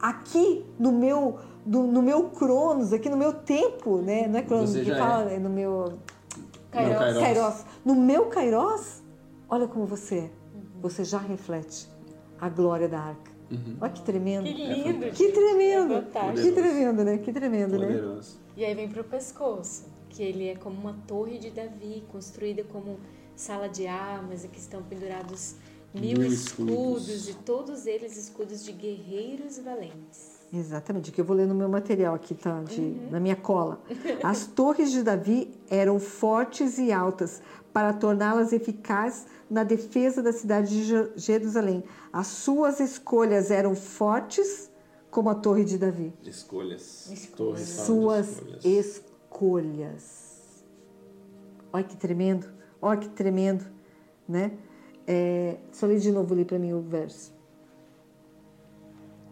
Aqui 0.00 0.64
no 0.78 0.92
meu, 0.92 1.38
do- 1.64 1.84
no 1.86 2.02
meu 2.02 2.24
cronos, 2.30 2.92
aqui 2.92 3.08
no 3.08 3.16
meu 3.16 3.32
tempo, 3.32 3.98
né? 4.02 4.26
Não 4.28 4.38
é 4.38 4.42
cronos 4.42 4.72
que 4.74 4.84
fala, 4.84 5.30
é 5.32 5.38
no 5.38 5.48
meu 5.50 5.94
Kairos. 6.70 6.98
Kairos. 6.98 7.18
Kairos. 7.22 7.64
No 7.84 7.94
meu 7.94 8.26
Kairos, 8.26 9.02
olha 9.48 9.66
como 9.66 9.86
você 9.86 10.16
é. 10.18 10.30
Você 10.82 11.04
já 11.04 11.18
reflete 11.18 11.88
a 12.40 12.48
glória 12.48 12.88
da 12.88 13.00
arca. 13.00 13.30
Olha 13.80 13.92
que 13.92 14.02
tremendo. 14.02 14.44
Que 14.44 14.52
lindo. 14.52 15.06
Que 15.12 15.32
tremendo. 15.32 15.94
É 15.94 16.32
que 16.34 16.52
tremendo, 16.52 17.04
né? 17.04 17.18
Que 17.18 17.32
tremendo, 17.32 17.78
né? 17.78 17.86
Poderoso. 17.86 18.38
E 18.56 18.64
aí 18.64 18.74
vem 18.74 18.88
pro 18.88 19.04
pescoço, 19.04 19.86
que 20.08 20.22
ele 20.22 20.48
é 20.48 20.56
como 20.56 20.78
uma 20.78 20.96
torre 21.06 21.38
de 21.38 21.50
Davi, 21.50 22.04
construída 22.10 22.64
como 22.64 22.98
sala 23.34 23.68
de 23.68 23.86
armas, 23.86 24.44
e 24.44 24.48
que 24.48 24.58
estão 24.58 24.82
pendurados 24.82 25.54
mil, 26.00 26.18
Mil 26.20 26.32
escudos, 26.32 27.08
escudos. 27.08 27.28
e 27.28 27.34
todos 27.34 27.86
eles 27.86 28.16
escudos 28.16 28.64
de 28.64 28.72
guerreiros 28.72 29.58
valentes. 29.58 30.36
Exatamente, 30.52 31.10
que 31.10 31.20
eu 31.20 31.24
vou 31.24 31.36
ler 31.36 31.46
no 31.46 31.54
meu 31.54 31.68
material 31.68 32.14
aqui, 32.14 32.34
tá? 32.34 32.62
De, 32.62 32.80
Na 33.10 33.18
minha 33.18 33.34
cola. 33.36 33.80
As 34.22 34.46
torres 34.54 34.92
de 34.92 35.02
Davi 35.02 35.50
eram 35.68 35.98
fortes 35.98 36.78
e 36.78 36.92
altas 36.92 37.42
para 37.72 37.92
torná-las 37.92 38.52
eficazes 38.52 39.26
na 39.50 39.64
defesa 39.64 40.22
da 40.22 40.32
cidade 40.32 40.68
de 40.70 40.84
Je- 40.84 41.10
Jerusalém. 41.16 41.82
As 42.12 42.28
suas 42.28 42.78
escolhas 42.80 43.50
eram 43.50 43.74
fortes 43.74 44.70
como 45.10 45.28
a 45.30 45.34
torre 45.34 45.64
de 45.64 45.78
Davi. 45.78 46.12
Escolhas. 46.24 47.10
Escolhas. 47.10 47.58
De 47.60 47.66
suas 47.66 48.28
escolhas. 48.28 48.64
escolhas. 48.64 50.36
Olha 51.72 51.84
que 51.84 51.96
tremendo. 51.96 52.46
Olha 52.80 52.98
que 53.00 53.08
tremendo, 53.08 53.64
né? 54.28 54.52
É, 55.06 55.56
só 55.72 55.86
lê 55.86 55.98
de 55.98 56.10
novo 56.10 56.34
ali 56.34 56.44
para 56.44 56.58
mim 56.58 56.72
o 56.72 56.80
verso. 56.80 57.32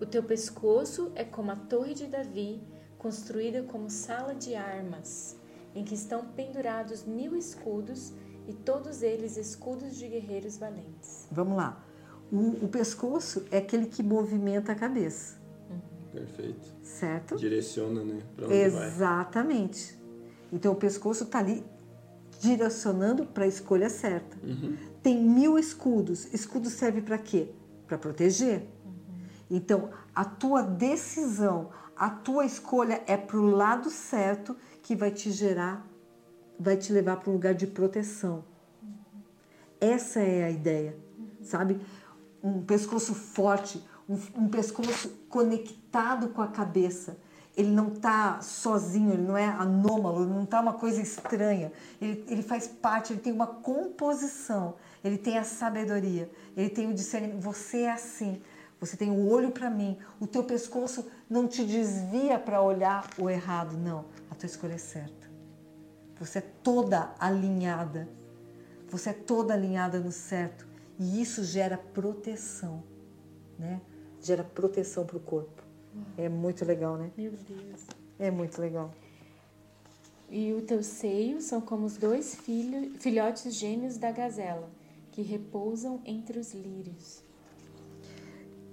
O 0.00 0.06
teu 0.06 0.22
pescoço 0.22 1.10
é 1.14 1.24
como 1.24 1.50
a 1.50 1.56
torre 1.56 1.94
de 1.94 2.06
Davi, 2.06 2.60
construída 2.98 3.62
como 3.62 3.90
sala 3.90 4.34
de 4.34 4.54
armas, 4.54 5.36
em 5.74 5.84
que 5.84 5.94
estão 5.94 6.24
pendurados 6.26 7.04
mil 7.04 7.36
escudos 7.36 8.12
e 8.46 8.52
todos 8.52 9.02
eles 9.02 9.36
escudos 9.36 9.96
de 9.96 10.08
guerreiros 10.08 10.56
valentes. 10.58 11.26
Vamos 11.30 11.56
lá. 11.56 11.82
O, 12.30 12.64
o 12.64 12.68
pescoço 12.68 13.44
é 13.50 13.58
aquele 13.58 13.86
que 13.86 14.02
movimenta 14.02 14.72
a 14.72 14.74
cabeça, 14.74 15.36
Perfeito. 16.12 16.74
certo? 16.82 17.36
Direciona, 17.36 18.02
né? 18.02 18.20
Pra 18.36 18.46
onde 18.46 18.68
vai. 18.68 18.86
Exatamente. 18.86 19.98
Então 20.52 20.72
o 20.72 20.76
pescoço 20.76 21.24
está 21.24 21.38
ali 21.38 21.64
direcionando 22.40 23.26
para 23.26 23.44
a 23.44 23.46
escolha 23.46 23.88
certa. 23.88 24.36
Tem 25.04 25.22
mil 25.22 25.58
escudos. 25.58 26.32
Escudo 26.32 26.70
serve 26.70 27.02
para 27.02 27.18
quê? 27.18 27.50
Para 27.86 27.98
proteger. 27.98 28.66
Então 29.50 29.90
a 30.14 30.24
tua 30.24 30.62
decisão, 30.62 31.68
a 31.94 32.08
tua 32.08 32.46
escolha 32.46 33.02
é 33.06 33.14
para 33.16 33.36
o 33.36 33.44
lado 33.44 33.90
certo 33.90 34.56
que 34.82 34.96
vai 34.96 35.10
te 35.10 35.30
gerar, 35.30 35.86
vai 36.58 36.76
te 36.78 36.90
levar 36.90 37.18
para 37.18 37.30
um 37.30 37.34
lugar 37.34 37.54
de 37.54 37.66
proteção. 37.66 38.44
Essa 39.78 40.20
é 40.20 40.44
a 40.44 40.50
ideia, 40.50 40.96
sabe? 41.42 41.78
Um 42.42 42.62
pescoço 42.62 43.14
forte, 43.14 43.84
um, 44.08 44.18
um 44.44 44.48
pescoço 44.48 45.10
conectado 45.28 46.28
com 46.30 46.40
a 46.40 46.48
cabeça. 46.48 47.18
Ele 47.56 47.70
não 47.70 47.88
está 47.88 48.40
sozinho, 48.40 49.12
ele 49.12 49.22
não 49.22 49.36
é 49.36 49.44
anômalo, 49.46 50.22
ele 50.22 50.32
não 50.32 50.44
está 50.44 50.60
uma 50.60 50.72
coisa 50.72 51.00
estranha. 51.00 51.70
Ele, 52.00 52.24
ele 52.26 52.42
faz 52.42 52.66
parte, 52.66 53.12
ele 53.12 53.20
tem 53.20 53.32
uma 53.32 53.46
composição, 53.46 54.74
ele 55.04 55.18
tem 55.18 55.36
a 55.36 55.44
sabedoria, 55.44 56.30
ele 56.56 56.70
tem 56.70 56.90
o 56.90 56.94
discernimento. 56.94 57.40
Você 57.42 57.82
é 57.82 57.92
assim, 57.92 58.40
você 58.80 58.96
tem 58.96 59.10
o 59.10 59.28
olho 59.28 59.50
para 59.50 59.68
mim, 59.68 59.98
o 60.18 60.26
teu 60.26 60.42
pescoço 60.42 61.06
não 61.28 61.46
te 61.46 61.64
desvia 61.64 62.38
para 62.38 62.62
olhar 62.62 63.08
o 63.18 63.28
errado, 63.28 63.76
não. 63.76 64.06
A 64.30 64.34
tua 64.34 64.46
escolha 64.46 64.74
é 64.74 64.78
certa. 64.78 65.30
Você 66.18 66.38
é 66.38 66.44
toda 66.62 67.14
alinhada. 67.18 68.08
Você 68.88 69.10
é 69.10 69.12
toda 69.12 69.52
alinhada 69.54 70.00
no 70.00 70.10
certo. 70.10 70.66
E 70.98 71.20
isso 71.20 71.44
gera 71.44 71.76
proteção, 71.76 72.82
né? 73.58 73.80
Gera 74.22 74.42
proteção 74.42 75.04
para 75.04 75.16
o 75.16 75.20
corpo. 75.20 75.62
É 76.16 76.28
muito 76.28 76.64
legal, 76.64 76.96
né? 76.96 77.10
Meu 77.16 77.32
Deus. 77.32 77.86
É 78.18 78.30
muito 78.30 78.60
legal. 78.60 78.92
E 80.30 80.52
o 80.52 80.62
teu 80.62 80.82
seio 80.82 81.40
são 81.40 81.60
como 81.60 81.84
os 81.84 81.96
dois 81.96 82.34
filho, 82.34 82.98
filhotes 82.98 83.54
gêmeos 83.54 83.98
da 83.98 84.10
gazela, 84.10 84.68
que 85.14 85.22
repousam 85.22 86.02
entre 86.04 86.40
os 86.40 86.52
lírios. 86.52 87.22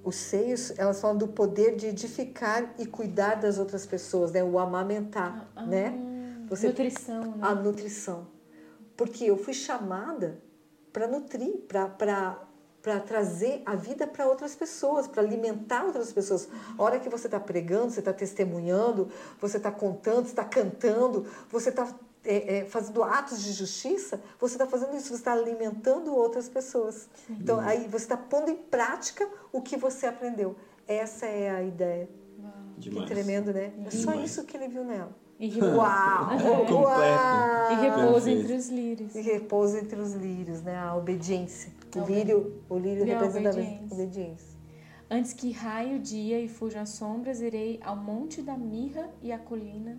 Os 0.04 0.16
seios, 0.16 0.74
elas 0.76 1.00
falam 1.00 1.16
do 1.16 1.28
poder 1.28 1.76
de 1.76 1.86
edificar 1.86 2.74
e 2.80 2.88
cuidar 2.88 3.36
das 3.36 3.60
outras 3.60 3.86
pessoas, 3.86 4.32
né? 4.32 4.44
O 4.44 4.58
amamentar, 4.58 5.48
Ah, 5.56 5.64
né? 5.64 5.94
Você 6.50 6.70
Nutrição, 6.70 7.22
né? 7.22 7.38
a 7.44 7.54
nutrição. 7.54 8.28
Porque 8.98 9.26
eu 9.26 9.38
fui 9.38 9.54
chamada 9.54 10.42
para 10.92 11.08
nutrir, 11.08 11.62
para 11.68 13.00
trazer 13.06 13.62
a 13.64 13.76
vida 13.76 14.08
para 14.08 14.26
outras 14.28 14.56
pessoas, 14.56 15.06
para 15.06 15.22
alimentar 15.22 15.86
outras 15.86 16.12
pessoas. 16.12 16.50
A 16.76 16.82
hora 16.82 17.00
que 17.00 17.08
você 17.08 17.28
está 17.28 17.40
pregando, 17.40 17.92
você 17.92 18.00
está 18.00 18.12
testemunhando, 18.12 19.10
você 19.40 19.58
está 19.58 19.72
contando, 19.72 20.26
está 20.26 20.44
cantando, 20.44 21.28
você 21.52 21.70
está 21.70 21.88
fazendo 22.70 23.04
atos 23.04 23.42
de 23.44 23.52
justiça, 23.54 24.22
você 24.40 24.56
está 24.56 24.66
fazendo 24.68 24.96
isso, 24.96 25.08
você 25.10 25.16
está 25.16 25.34
alimentando 25.34 26.14
outras 26.16 26.48
pessoas. 26.48 27.10
Então, 27.30 27.60
aí 27.60 27.88
você 27.88 28.06
está 28.06 28.18
pondo 28.18 28.50
em 28.52 28.56
prática 28.56 29.28
o 29.52 29.62
que 29.62 29.76
você 29.78 30.06
aprendeu. 30.06 30.56
Essa 30.88 31.26
é 31.26 31.50
a 31.50 31.64
ideia. 31.64 32.08
Demais. 32.78 33.08
Que 33.08 33.14
tremendo, 33.16 33.54
né? 33.54 33.72
É 33.86 33.92
só 33.92 34.12
Demais. 34.12 34.32
isso 34.32 34.44
que 34.46 34.58
ele 34.58 34.68
viu 34.68 34.84
nela. 34.84 35.16
E, 35.40 35.48
repousa, 35.50 35.76
Uau! 35.78 36.30
Completo. 36.30 36.74
Uau! 36.76 37.72
e 37.72 37.76
Perfeito. 37.78 38.30
entre 38.30 38.54
os 38.56 38.70
lírios. 38.70 39.16
E 39.16 39.22
repousa 39.22 39.80
entre 39.80 40.00
os 40.00 40.14
lírios, 40.14 40.62
né? 40.62 40.78
A 40.78 40.96
obediência. 40.96 41.72
O 41.96 42.00
A 42.02 42.06
lírio, 42.06 42.64
o 42.70 42.78
lírio 42.78 43.04
a 43.04 43.06
representa 43.06 43.50
a 43.50 43.52
obediência. 43.52 43.88
obediência. 43.94 44.52
Antes 45.10 45.34
que 45.34 45.52
raie 45.52 45.96
o 45.96 46.00
dia 46.00 46.40
e 46.40 46.48
fujam 46.48 46.82
as 46.82 46.90
sombras, 46.90 47.42
irei 47.42 47.80
ao 47.84 47.96
monte 47.96 48.42
da 48.42 48.58
mirra 48.58 49.10
e 49.22 49.32
à 49.32 49.38
colina 49.38 49.98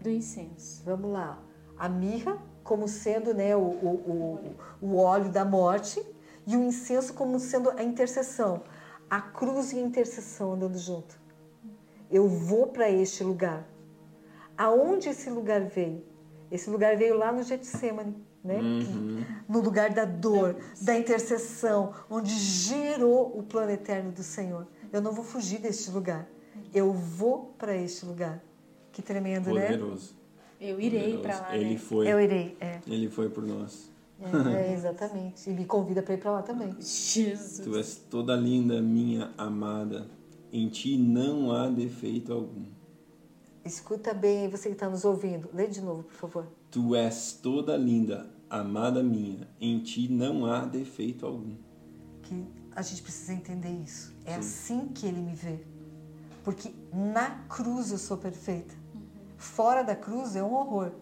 do 0.00 0.08
incenso. 0.10 0.82
Vamos 0.84 1.10
lá. 1.12 1.42
A 1.78 1.88
mirra 1.88 2.38
como 2.62 2.88
sendo 2.88 3.34
né, 3.34 3.54
o, 3.54 3.60
o, 3.60 4.54
o, 4.80 4.86
o 4.86 4.96
óleo 4.96 5.30
da 5.30 5.44
morte 5.44 6.02
e 6.46 6.56
o 6.56 6.62
incenso 6.62 7.12
como 7.14 7.38
sendo 7.38 7.70
a 7.70 7.82
intercessão. 7.82 8.62
A 9.10 9.20
cruz 9.20 9.72
e 9.72 9.78
a 9.78 9.82
intercessão 9.82 10.54
andando 10.54 10.78
junto. 10.78 11.18
Eu 12.10 12.28
vou 12.28 12.68
para 12.68 12.90
este 12.90 13.22
lugar. 13.24 13.66
Aonde 14.56 15.08
esse 15.08 15.28
lugar 15.30 15.62
veio? 15.62 16.04
Esse 16.50 16.70
lugar 16.70 16.96
veio 16.96 17.16
lá 17.18 17.32
no 17.32 17.42
Getsemane, 17.42 18.14
né? 18.42 18.58
Que- 18.80 19.24
no 19.52 19.60
lugar 19.60 19.90
da 19.90 20.04
dor, 20.04 20.56
da 20.80 20.96
intercessão, 20.96 21.92
onde 22.08 22.32
gerou 22.34 23.36
o 23.36 23.42
plano 23.42 23.72
eterno 23.72 24.12
do 24.12 24.22
Senhor. 24.22 24.66
Eu 24.92 25.00
não 25.00 25.12
vou 25.12 25.24
fugir 25.24 25.58
deste 25.58 25.90
lugar. 25.90 26.28
Eu 26.72 26.92
vou 26.92 27.54
para 27.58 27.74
este 27.76 28.06
lugar. 28.06 28.40
Que 28.92 29.02
tremendo, 29.02 29.50
né? 29.52 29.66
Eu 30.64 30.80
irei 30.80 31.18
para 31.18 31.40
lá. 31.40 31.56
Ele 31.56 31.74
né? 31.74 31.78
foi. 31.78 32.10
Eu 32.10 32.18
irei, 32.18 32.56
é. 32.58 32.80
Ele 32.86 33.10
foi 33.10 33.28
por 33.28 33.44
nós. 33.44 33.92
É, 34.18 34.70
é, 34.70 34.72
exatamente. 34.72 35.50
E 35.50 35.52
me 35.52 35.66
convida 35.66 36.02
para 36.02 36.14
ir 36.14 36.18
para 36.18 36.32
lá 36.32 36.42
também. 36.42 36.74
Jesus. 36.80 37.58
Tu 37.58 37.76
és 37.76 37.96
toda 38.08 38.34
linda, 38.34 38.80
minha 38.80 39.30
amada. 39.36 40.08
Em 40.50 40.68
ti 40.68 40.96
não 40.96 41.52
há 41.52 41.68
defeito 41.68 42.32
algum. 42.32 42.64
Escuta 43.64 44.14
bem, 44.14 44.48
você 44.48 44.68
que 44.68 44.74
está 44.74 44.88
nos 44.88 45.04
ouvindo. 45.04 45.50
Lê 45.52 45.66
de 45.66 45.82
novo, 45.82 46.04
por 46.04 46.14
favor. 46.14 46.46
Tu 46.70 46.94
és 46.94 47.38
toda 47.42 47.76
linda, 47.76 48.26
amada 48.48 49.02
minha. 49.02 49.48
Em 49.60 49.78
ti 49.80 50.08
não 50.08 50.46
há 50.46 50.64
defeito 50.64 51.26
algum. 51.26 51.56
Que 52.22 52.46
a 52.74 52.80
gente 52.80 53.02
precisa 53.02 53.32
entender 53.32 53.70
isso. 53.82 54.14
É 54.24 54.34
assim 54.34 54.88
que 54.88 55.06
ele 55.06 55.20
me 55.20 55.34
vê. 55.34 55.58
Porque 56.42 56.70
na 56.92 57.30
cruz 57.48 57.90
eu 57.90 57.98
sou 57.98 58.16
perfeita. 58.16 58.74
Fora 59.44 59.84
da 59.84 59.94
cruz 59.94 60.34
é 60.34 60.42
um 60.42 60.54
horror. 60.54 60.92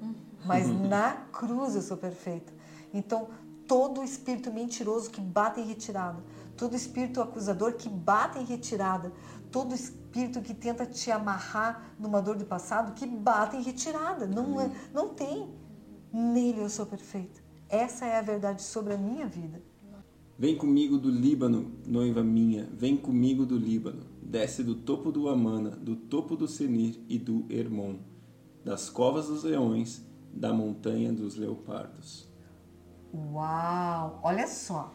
Mas 0.44 0.66
na 0.66 1.12
cruz 1.33 1.76
eu 1.76 1.81
sou 1.81 1.96
perfeita. 1.96 2.52
Então, 2.92 3.28
todo 3.68 4.02
espírito 4.02 4.52
mentiroso 4.52 5.09
que 5.11 5.20
bate 5.20 5.61
em 5.61 5.64
retirada, 5.64 6.18
todo 6.57 6.74
espírito 6.74 7.22
acusador 7.22 7.74
que 7.74 7.88
bate 7.88 8.40
em 8.40 8.44
retirada, 8.44 9.12
todo 9.50 9.72
espírito 9.72 10.42
que 10.42 10.52
tenta 10.52 10.85
te 10.85 11.11
amarrar 11.11 11.94
numa 11.98 12.20
dor 12.20 12.37
do 12.37 12.44
passado, 12.44 12.92
que 12.94 13.07
bate 13.07 13.57
em 13.57 13.62
retirada. 13.62 14.26
Não, 14.26 14.61
é, 14.61 14.70
não 14.92 15.11
tem. 15.11 15.48
Nele 16.12 16.62
eu 16.62 16.68
sou 16.68 16.85
perfeita. 16.85 17.40
Essa 17.68 18.07
é 18.07 18.18
a 18.18 18.22
verdade 18.22 18.62
sobre 18.62 18.92
a 18.92 18.98
minha 18.98 19.24
vida. 19.24 19.62
Vem 20.37 20.57
comigo 20.57 20.98
do 20.98 21.09
Líbano, 21.09 21.70
noiva 21.87 22.24
minha, 22.24 22.68
vem 22.72 22.96
comigo 22.96 23.46
do 23.46 23.57
Líbano. 23.57 24.02
Desce 24.20 24.64
do 24.64 24.74
topo 24.74 25.12
do 25.12 25.28
Amana, 25.28 25.70
do 25.70 25.94
topo 25.94 26.35
do 26.37 26.48
Senir 26.48 26.98
e 27.09 27.18
do 27.18 27.46
Hermon, 27.48 27.98
das 28.64 28.88
covas 28.88 29.27
dos 29.27 29.44
leões, 29.44 30.03
da 30.33 30.53
montanha 30.53 31.12
dos 31.12 31.37
leopardos. 31.37 32.29
Uau! 33.12 34.20
Olha 34.22 34.46
só. 34.46 34.92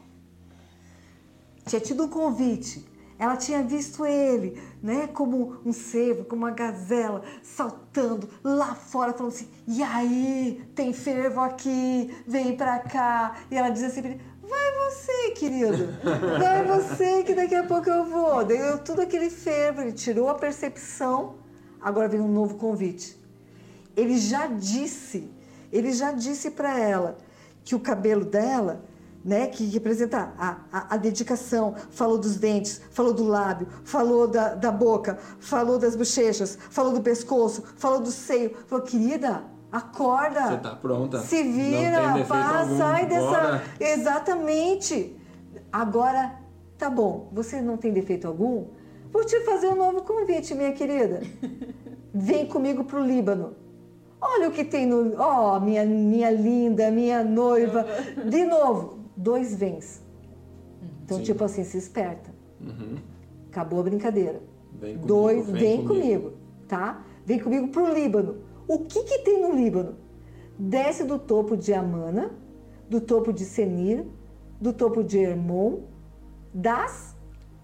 Tinha 1.66 1.80
tido 1.82 2.06
um 2.06 2.10
convite. 2.10 2.86
Ela 3.20 3.36
tinha 3.36 3.64
visto 3.64 4.06
ele, 4.06 4.62
né, 4.82 5.08
como 5.08 5.58
um 5.66 5.74
cervo, 5.74 6.24
como 6.26 6.44
uma 6.44 6.52
gazela, 6.52 7.24
saltando 7.42 8.30
lá 8.44 8.76
fora, 8.76 9.12
falando 9.12 9.34
assim: 9.34 9.50
e 9.68 9.82
aí, 9.82 10.64
tem 10.76 10.94
fervo 10.94 11.42
aqui, 11.42 12.16
vem 12.28 12.56
pra 12.56 12.80
cá. 12.80 13.38
E 13.50 13.56
ela 13.56 13.70
diz 13.70 13.92
pra 13.94 14.10
ele: 14.10 14.22
vai 14.40 14.92
você, 14.92 15.32
querido, 15.32 15.90
vai 16.38 16.64
você, 16.66 17.24
que 17.24 17.34
daqui 17.34 17.56
a 17.56 17.64
pouco 17.64 17.90
eu 17.90 18.06
vou. 18.06 18.46
Deu 18.46 18.78
tudo 18.84 19.02
aquele 19.02 19.32
fervo, 19.32 19.82
ele 19.82 19.94
tirou 19.94 20.30
a 20.30 20.36
percepção, 20.36 21.38
agora 21.82 22.08
vem 22.08 22.22
um 22.22 22.32
novo 22.32 22.56
convite. 22.56 23.18
Ele 23.98 24.16
já 24.20 24.46
disse, 24.46 25.28
ele 25.74 25.92
já 25.92 26.12
disse 26.12 26.52
para 26.52 26.80
ela 26.80 27.18
que 27.66 27.74
o 27.74 27.80
cabelo 27.80 28.24
dela, 28.24 28.86
né, 29.26 29.48
que 29.48 29.66
representa 29.66 30.32
a, 30.38 30.58
a, 30.72 30.94
a 30.94 30.98
dedicação, 30.98 31.74
falou 31.90 32.20
dos 32.20 32.36
dentes, 32.36 32.80
falou 32.92 33.12
do 33.12 33.24
lábio, 33.24 33.68
falou 33.84 34.28
da, 34.28 34.54
da 34.54 34.72
boca, 34.72 35.18
falou 35.40 35.80
das 35.80 35.96
bochechas, 35.96 36.60
falou 36.70 36.94
do 36.94 37.02
pescoço, 37.02 37.64
falou 37.76 38.00
do 38.00 38.12
seio. 38.12 38.56
Falou, 38.68 38.86
querida, 38.86 39.44
acorda. 39.72 40.48
Você 40.48 40.58
tá 40.58 40.76
pronta? 40.76 41.20
Se 41.22 41.42
vira, 41.42 42.12
algum, 42.12 42.78
sai 42.78 43.08
dessa. 43.08 43.64
Exatamente. 43.80 45.18
Agora, 45.72 46.36
tá 46.78 46.88
bom, 46.88 47.30
você 47.34 47.62
não 47.62 47.78
tem 47.78 47.92
defeito 47.92 48.28
algum? 48.28 48.68
Vou 49.12 49.26
te 49.26 49.44
fazer 49.44 49.70
um 49.70 49.76
novo 49.76 50.04
convite, 50.04 50.54
minha 50.54 50.72
querida. 50.74 51.22
Vem 52.14 52.46
comigo 52.46 52.84
pro 52.84 53.04
Líbano. 53.04 53.67
Olha 54.20 54.50
o 54.50 54.52
que 54.52 54.64
tem 54.66 54.86
no. 54.86 55.14
Ó, 55.20 55.60
minha, 55.60 55.86
minha 55.86 56.32
linda, 56.32 56.90
minha 56.92 57.24
noiva. 57.24 57.86
De 58.30 58.46
novo, 58.46 59.00
dois 59.16 59.56
vens. 59.56 60.02
Então, 61.04 61.18
Sim. 61.18 61.24
tipo 61.24 61.44
assim, 61.44 61.64
se 61.64 61.78
esperta. 61.78 62.30
Uhum. 62.60 62.96
Acabou 63.50 63.80
a 63.80 63.84
brincadeira. 63.84 64.42
Vem 64.74 64.94
comigo, 64.96 65.08
Dois, 65.08 65.46
vem 65.50 65.54
vem, 65.60 65.88
comigo. 65.88 66.04
comigo. 66.20 66.38
tá? 66.68 67.04
Vem 67.26 67.40
comigo 67.40 67.68
pro 67.70 67.94
Líbano. 67.94 68.38
O 68.68 68.80
que 68.80 69.04
que 69.04 69.20
tem 69.20 69.42
no 69.42 69.56
Líbano? 69.56 69.96
Desce 70.60 71.04
do 71.04 71.18
topo 71.20 71.56
de 71.56 71.74
Amana, 71.74 72.32
do 72.90 73.00
topo 73.00 73.32
de 73.32 73.46
Senir, 73.46 74.06
do 74.60 74.74
topo 74.74 75.04
de 75.04 75.20
Hermon, 75.20 75.82
das 76.54 77.16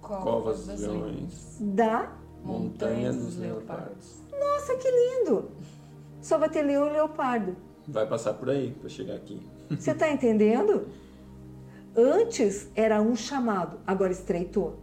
Covas 0.01 0.67
dos 0.67 0.81
leões, 0.81 1.57
da. 1.59 2.11
montanha 2.43 3.11
dos 3.11 3.37
leopardos. 3.37 4.21
Nossa, 4.31 4.75
que 4.75 4.87
lindo! 4.89 5.49
Só 6.23 6.37
vai 6.37 6.49
ter 6.49 6.61
leão 6.61 6.87
e 6.87 6.93
leopardo. 6.93 7.57
Vai 7.85 8.07
passar 8.07 8.33
por 8.35 8.49
aí 8.49 8.71
para 8.71 8.87
chegar 8.87 9.15
aqui. 9.15 9.45
Você 9.69 9.91
está 9.91 10.09
entendendo? 10.09 10.87
Antes 11.93 12.71
era 12.75 13.01
um 13.01 13.13
chamado, 13.13 13.77
agora 13.85 14.13
estreitou. 14.13 14.79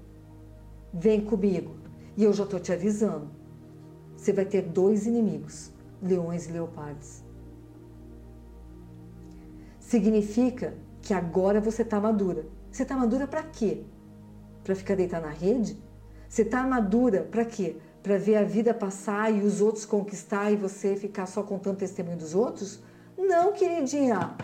Vem 0.92 1.22
comigo. 1.22 1.76
E 2.14 2.24
eu 2.24 2.32
já 2.34 2.44
estou 2.44 2.60
te 2.60 2.70
avisando. 2.72 3.30
Você 4.14 4.34
vai 4.34 4.44
ter 4.44 4.60
dois 4.60 5.06
inimigos, 5.06 5.72
leões 6.02 6.46
e 6.46 6.52
leopardos. 6.52 7.24
Significa 9.78 10.74
que 11.00 11.14
agora 11.14 11.58
você 11.58 11.80
está 11.80 11.98
madura. 11.98 12.44
Você 12.70 12.82
está 12.82 12.94
madura 12.94 13.26
para 13.26 13.44
quê? 13.44 13.82
Para 14.62 14.74
ficar 14.74 14.94
deitada 14.94 15.26
na 15.26 15.32
rede? 15.32 15.78
Você 16.28 16.42
está 16.42 16.66
madura 16.66 17.22
para 17.22 17.46
quê? 17.46 17.78
Para 18.02 18.16
ver 18.16 18.36
a 18.36 18.44
vida 18.44 18.72
passar 18.72 19.32
e 19.32 19.42
os 19.42 19.60
outros 19.60 19.84
conquistar 19.84 20.50
e 20.50 20.56
você 20.56 20.96
ficar 20.96 21.26
só 21.26 21.42
contando 21.42 21.76
testemunho 21.76 22.16
dos 22.16 22.34
outros? 22.34 22.80
Não, 23.16 23.52
queridinha. 23.52 24.34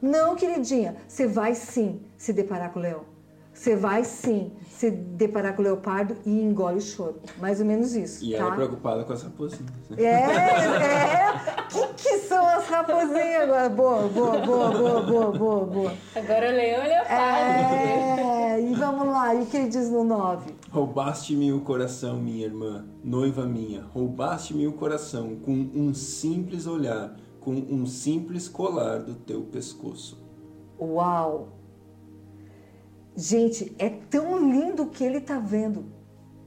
Não, 0.00 0.36
queridinha. 0.36 0.96
Você 1.08 1.26
vai 1.26 1.54
sim 1.54 2.02
se 2.18 2.32
deparar 2.32 2.70
com 2.72 2.78
o 2.78 2.82
leão. 2.82 3.13
Você 3.54 3.76
vai 3.76 4.02
sim 4.04 4.50
se 4.68 4.90
deparar 4.90 5.54
com 5.54 5.62
o 5.62 5.64
leopardo 5.64 6.16
e 6.26 6.42
engole 6.42 6.78
o 6.78 6.80
choro. 6.80 7.20
Mais 7.38 7.60
ou 7.60 7.66
menos 7.66 7.94
isso, 7.94 8.24
E 8.24 8.32
tá? 8.32 8.38
ela 8.38 8.52
é 8.52 8.56
preocupada 8.56 9.04
com 9.04 9.12
as 9.12 9.22
raposinhas. 9.22 9.70
né? 9.90 10.02
É, 10.02 10.10
é. 10.10 11.32
que 11.70 11.86
que 11.94 12.18
são 12.18 12.44
as 12.44 12.66
raposinhas 12.66 13.42
agora? 13.44 13.68
Boa, 13.68 14.08
boa, 14.08 14.38
boa, 14.40 14.70
boa, 14.72 15.02
boa, 15.02 15.32
boa, 15.32 15.64
boa. 15.66 15.92
Agora 16.16 16.48
o 16.50 16.52
leão 16.52 16.82
e 16.82 16.86
o 16.86 16.88
leopardo. 16.88 17.14
É, 17.74 18.60
e 18.60 18.74
vamos 18.74 19.06
lá, 19.06 19.34
e 19.34 19.42
o 19.42 19.46
que 19.46 19.56
ele 19.56 19.68
diz 19.68 19.88
no 19.88 20.02
9? 20.02 20.52
Roubaste-me 20.70 21.52
o 21.52 21.60
coração, 21.60 22.16
minha 22.20 22.44
irmã, 22.44 22.84
noiva 23.04 23.46
minha. 23.46 23.84
Roubaste-me 23.94 24.66
o 24.66 24.72
coração 24.72 25.36
com 25.36 25.52
um 25.52 25.94
simples 25.94 26.66
olhar, 26.66 27.14
com 27.40 27.52
um 27.52 27.86
simples 27.86 28.48
colar 28.48 28.98
do 28.98 29.14
teu 29.14 29.42
pescoço. 29.42 30.20
Uau! 30.80 31.48
Gente, 33.16 33.74
é 33.78 33.88
tão 33.90 34.38
lindo 34.38 34.82
o 34.84 34.90
que 34.90 35.04
ele 35.04 35.20
tá 35.20 35.38
vendo. 35.38 35.84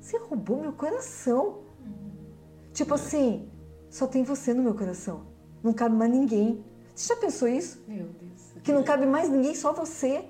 Você 0.02 0.18
roubou 0.18 0.60
meu 0.62 0.74
coração. 0.74 1.60
Tipo 2.74 2.94
assim, 2.96 3.50
só 3.90 4.06
tem 4.06 4.24
você 4.24 4.54
no 4.54 4.62
meu 4.64 4.74
coração. 4.74 5.22
Não 5.64 5.74
cabe 5.74 5.96
mais 5.96 6.12
ninguém. 6.12 6.64
Você 6.94 7.14
já 7.14 7.20
pensou 7.20 7.48
isso? 7.48 7.82
Meu 7.88 8.06
Deus. 8.08 8.54
Que 8.64 8.72
não 8.72 8.84
cabe 8.84 9.06
mais 9.06 9.30
ninguém, 9.30 9.56
só 9.56 9.72
você. 9.74 10.26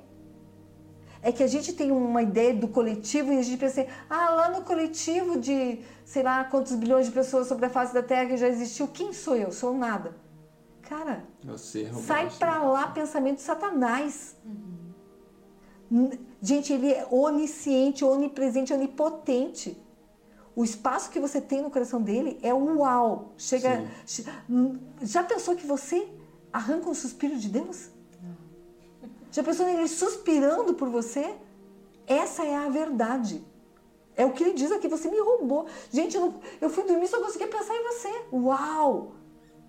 É 1.21 1.31
que 1.31 1.41
a 1.41 1.47
gente 1.47 1.73
tem 1.73 1.91
uma 1.91 2.21
ideia 2.21 2.53
do 2.53 2.67
coletivo 2.67 3.33
e 3.33 3.39
a 3.39 3.41
gente 3.41 3.57
pensa 3.59 3.81
assim, 3.81 3.89
ah, 4.09 4.29
lá 4.29 4.49
no 4.51 4.61
coletivo 4.63 5.39
de 5.39 5.79
sei 6.05 6.21
lá 6.23 6.43
quantos 6.45 6.75
bilhões 6.75 7.07
de 7.07 7.11
pessoas 7.11 7.47
sobre 7.47 7.65
a 7.65 7.69
face 7.69 7.93
da 7.93 8.03
Terra 8.03 8.27
que 8.27 8.37
já 8.37 8.47
existiu, 8.47 8.87
quem 8.87 9.11
sou 9.11 9.35
eu? 9.35 9.51
Sou 9.51 9.73
nada. 9.75 10.15
Cara, 10.83 11.25
Você 11.43 11.83
roubaste. 11.83 12.05
sai 12.05 12.29
pra 12.37 12.63
lá 12.63 12.87
pensamento 12.89 13.37
de 13.37 13.41
Satanás. 13.41 14.37
N- 15.91 16.19
Gente, 16.41 16.71
ele 16.73 16.91
é 16.91 17.07
onisciente, 17.09 18.05
onipresente, 18.05 18.71
onipotente. 18.73 19.77
O 20.55 20.63
espaço 20.63 21.09
que 21.09 21.19
você 21.19 21.39
tem 21.41 21.61
no 21.61 21.69
coração 21.69 22.01
dele 22.01 22.39
é 22.41 22.53
uau. 22.53 23.33
Chega. 23.37 23.85
che- 24.05 24.25
Hum, 24.49 24.77
Já 25.01 25.23
pensou 25.23 25.55
que 25.55 25.65
você 25.65 26.07
arranca 26.51 26.89
um 26.89 26.93
suspiro 26.93 27.37
de 27.37 27.49
Deus? 27.49 27.89
Já 29.31 29.43
pensou 29.43 29.65
nele 29.65 29.87
suspirando 29.87 30.73
por 30.73 30.89
você? 30.89 31.35
Essa 32.07 32.43
é 32.43 32.55
a 32.55 32.69
verdade. 32.69 33.43
É 34.15 34.25
o 34.25 34.31
que 34.31 34.43
ele 34.43 34.53
diz 34.53 34.71
aqui, 34.71 34.87
você 34.87 35.09
me 35.11 35.19
roubou. 35.19 35.67
Gente, 35.91 36.15
eu, 36.15 36.21
não- 36.21 36.35
eu 36.59 36.69
fui 36.69 36.83
dormir 36.85 37.07
só 37.07 37.21
conseguia 37.21 37.47
pensar 37.47 37.75
em 37.75 37.83
você. 37.83 38.09
Uau! 38.31 39.11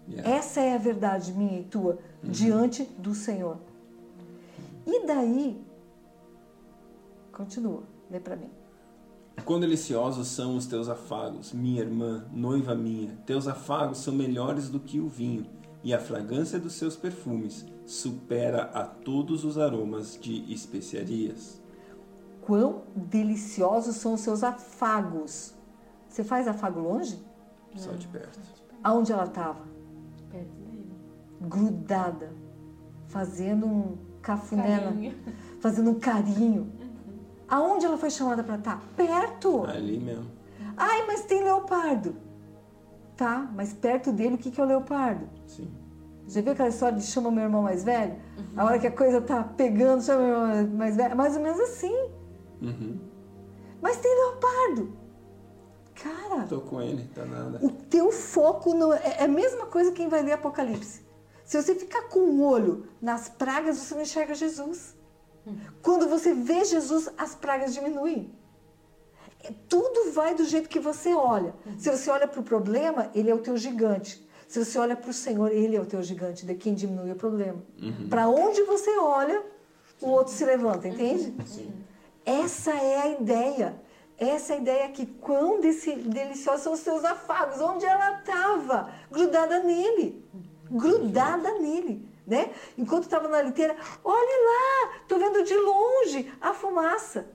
Yeah. 0.09 0.31
Essa 0.37 0.61
é 0.61 0.75
a 0.75 0.79
verdade 0.79 1.33
minha 1.35 1.61
e 1.61 1.65
tua 1.65 1.99
diante 2.23 2.85
do 2.85 3.15
Senhor. 3.15 3.59
E 4.87 5.05
daí, 5.07 5.61
continua, 7.39 7.85
lê 8.11 8.19
para 8.19 8.35
mim. 8.35 8.51
Quão 9.45 9.61
deliciosos 9.61 10.27
são 10.27 10.57
os 10.57 10.67
teus 10.67 10.89
afagos, 10.89 11.53
minha 11.53 11.81
irmã, 11.81 12.27
noiva 12.33 12.75
minha. 12.75 13.17
Teus 13.25 13.47
afagos 13.47 13.99
são 13.99 14.13
melhores 14.13 14.69
do 14.69 14.81
que 14.81 14.99
o 14.99 15.09
vinho, 15.09 15.47
e 15.85 15.95
a 15.95 16.01
fragrância 16.01 16.59
dos 16.59 16.73
seus 16.73 16.97
perfumes 16.97 17.65
supera 17.87 18.65
a 18.75 18.85
todos 18.85 19.45
os 19.45 19.57
aromas 19.57 20.19
de 20.21 20.53
especiarias. 20.53 21.63
Quão 22.43 22.83
deliciosos 22.97 23.95
são 23.97 24.15
os 24.15 24.21
seus 24.21 24.43
afagos. 24.43 25.55
Você 26.09 26.25
faz 26.25 26.49
afago 26.49 26.81
longe? 26.81 27.23
Só 27.77 27.93
de 27.93 28.09
perto. 28.09 28.41
Aonde 28.83 29.13
ela 29.13 29.25
estava? 29.25 29.61
Perto 30.29 30.51
dele. 30.55 30.91
Grudada, 31.43 32.33
fazendo 33.07 33.65
um 33.65 33.97
cafuné, 34.21 35.15
fazendo 35.61 35.91
um 35.91 36.01
carinho. 36.01 36.78
Aonde 37.49 37.87
ela 37.87 37.97
foi 37.97 38.11
chamada 38.11 38.43
para 38.45 38.57
estar? 38.57 38.83
Perto. 38.97 39.65
Ali 39.65 39.99
mesmo. 39.99 40.31
Ai, 40.77 41.07
mas 41.07 41.25
tem 41.25 41.43
leopardo. 41.43 42.17
Tá, 43.17 43.51
mas 43.55 43.73
perto 43.73 44.13
dele 44.13 44.35
o 44.37 44.39
que 44.39 44.51
que 44.51 44.61
é 44.61 44.65
o 44.65 44.67
leopardo? 44.67 45.29
Sim. 45.47 45.69
Já 46.29 46.41
viu 46.43 46.53
aquela 46.53 46.69
história 46.69 46.97
de 46.99 47.05
chama 47.05 47.31
meu 47.31 47.45
irmão 47.45 47.63
mais 47.63 47.83
velho? 47.83 48.17
A 48.57 48.65
hora 48.65 48.79
que 48.79 48.87
a 48.87 48.93
coisa 48.93 49.21
tá 49.21 49.43
pegando, 49.43 50.03
chama 50.03 50.23
meu 50.23 50.37
irmão 50.61 50.77
mais 50.77 50.95
velho. 50.97 51.17
Mais 51.17 51.35
ou 51.37 51.43
menos 51.43 51.59
assim. 51.59 51.95
Uhum. 52.61 52.99
Mas 53.81 53.97
tem 53.97 54.15
leopardo. 54.15 54.93
Cara, 55.95 56.43
Tô 56.47 56.61
com 56.61 56.81
ele, 56.81 57.09
tá 57.13 57.25
nada. 57.25 57.59
o 57.65 57.71
teu 57.71 58.13
foco 58.13 58.73
não 58.73 58.93
é, 58.93 59.17
é 59.19 59.25
a 59.25 59.29
mesma 59.29 59.67
coisa 59.67 59.91
que 59.91 59.97
quem 59.97 60.09
vai 60.09 60.23
ler 60.23 60.33
Apocalipse. 60.33 61.03
Se 61.45 61.61
você 61.61 61.75
ficar 61.75 62.03
com 62.03 62.21
o 62.21 62.45
olho 62.47 62.87
nas 63.01 63.29
pragas, 63.29 63.79
você 63.79 63.95
não 63.95 64.03
enxerga 64.03 64.35
Jesus. 64.35 64.95
Quando 65.83 66.09
você 66.09 66.33
vê 66.35 66.65
Jesus, 66.65 67.09
as 67.17 67.35
pragas 67.35 67.75
diminuem. 67.75 68.33
É, 69.43 69.53
Tudo 69.69 70.11
vai 70.13 70.35
do 70.35 70.45
jeito 70.45 70.69
que 70.69 70.81
você 70.81 71.15
olha. 71.15 71.55
Se 71.79 71.91
você 71.91 72.11
olha 72.11 72.27
para 72.27 72.41
o 72.41 72.43
problema, 72.43 73.11
ele 73.15 73.31
é 73.31 73.35
o 73.35 73.39
teu 73.39 73.57
gigante. 73.57 74.27
Se 74.49 74.65
você 74.65 74.79
olha 74.79 74.97
para 74.97 75.11
o 75.11 75.13
Senhor, 75.13 75.53
ele 75.53 75.77
é 75.77 75.81
o 75.81 75.85
teu 75.87 76.03
gigante, 76.03 76.47
de 76.47 76.55
quem 76.55 76.75
diminui 76.75 77.13
o 77.13 77.17
problema. 77.17 77.63
Para 78.09 78.29
onde 78.29 78.63
você 78.65 78.97
olha, 78.99 79.43
o 80.01 80.09
outro 80.09 80.33
se 80.33 80.45
levanta, 80.45 80.89
entende? 80.89 81.35
Sim. 81.47 81.73
Essa 82.25 82.73
é 82.73 82.97
a 83.03 83.09
ideia. 83.21 83.81
Essa 84.17 84.55
é 84.55 84.57
a 84.57 84.61
ideia 84.61 84.89
que 84.89 85.07
quão 85.07 85.61
desse- 85.61 85.95
deliciosos 85.97 86.63
são 86.63 86.73
os 86.73 86.81
seus 86.81 87.05
afagos. 87.05 87.61
Onde 87.61 87.85
ela 87.85 88.19
estava? 88.19 88.91
Grudada 89.13 89.63
nele. 89.63 90.25
Grudada 90.71 91.59
nele. 91.59 92.07
Né? 92.29 92.53
Enquanto 92.77 93.05
estava 93.05 93.27
na 93.27 93.41
liteira, 93.41 93.75
olhe 94.05 94.45
lá, 94.45 94.99
estou 95.01 95.19
vendo 95.19 95.43
de 95.43 95.55
longe 95.57 96.31
a 96.43 96.53
fumaça. 96.53 97.27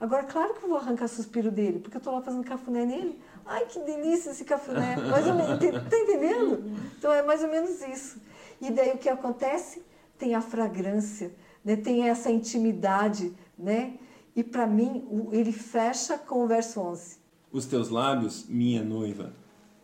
Agora, 0.00 0.24
claro 0.24 0.54
que 0.54 0.64
eu 0.64 0.68
vou 0.70 0.78
arrancar 0.78 1.08
suspiro 1.08 1.50
dele, 1.50 1.78
porque 1.78 1.98
eu 1.98 1.98
estou 1.98 2.14
lá 2.14 2.22
fazendo 2.22 2.42
cafuné 2.42 2.86
nele. 2.86 3.20
Ai, 3.44 3.66
que 3.66 3.78
delícia 3.80 4.30
esse 4.30 4.46
cafuné. 4.46 4.96
Mais 5.10 5.26
ou 5.26 5.34
menos, 5.34 5.58
tá 5.58 5.98
entendendo? 5.98 6.64
Então 6.96 7.12
é 7.12 7.20
mais 7.22 7.42
ou 7.42 7.50
menos 7.50 7.82
isso. 7.82 8.18
E 8.62 8.70
daí 8.70 8.92
o 8.92 8.98
que 8.98 9.10
acontece? 9.10 9.82
Tem 10.16 10.34
a 10.34 10.40
fragrância, 10.40 11.34
né? 11.62 11.76
tem 11.76 12.08
essa 12.08 12.30
intimidade, 12.30 13.34
né? 13.58 13.98
E 14.34 14.42
para 14.42 14.66
mim, 14.66 15.28
ele 15.32 15.52
fecha 15.52 16.16
com 16.16 16.44
o 16.44 16.46
verso 16.46 16.80
11. 16.80 17.18
Os 17.52 17.66
teus 17.66 17.90
lábios, 17.90 18.46
minha 18.48 18.82
noiva, 18.82 19.34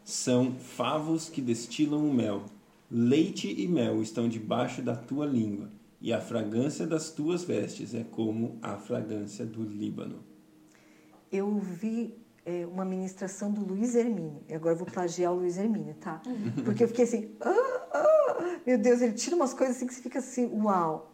são 0.05 0.55
favos 0.55 1.29
que 1.29 1.43
destilam 1.43 1.99
o 1.99 2.15
mel. 2.15 2.45
Leite 2.91 3.49
e 3.49 3.67
mel 3.67 4.01
estão 4.01 4.29
debaixo 4.29 4.81
da 4.81 4.95
tua 4.95 5.27
língua, 5.27 5.71
e 6.01 6.13
a 6.13 6.21
fragrância 6.21 6.87
das 6.87 7.11
tuas 7.11 7.43
vestes 7.43 7.95
é 7.95 8.05
como 8.05 8.59
a 8.63 8.77
fragrância 8.77 9.45
do 9.45 9.63
Líbano. 9.63 10.21
Eu 11.33 11.59
vi 11.59 12.15
é, 12.45 12.65
uma 12.65 12.85
ministração 12.85 13.51
do 13.51 13.65
Luiz 13.65 13.97
Hermínio. 13.97 14.41
E 14.49 14.55
agora 14.55 14.75
eu 14.75 14.79
vou 14.79 14.87
plagiar 14.87 15.33
o 15.33 15.37
Luiz 15.37 15.59
Hermínio, 15.59 15.95
tá? 15.95 16.23
Porque 16.65 16.85
eu 16.85 16.89
fiquei 16.89 17.05
assim, 17.05 17.35
ah, 17.41 17.89
ah, 17.93 18.61
meu 18.65 18.79
Deus, 18.79 19.01
ele 19.01 19.15
tira 19.15 19.35
umas 19.35 19.53
coisas 19.53 19.77
assim 19.77 19.87
que 19.87 19.95
você 19.95 20.01
fica 20.01 20.21
assim, 20.21 20.47
uau. 20.63 21.13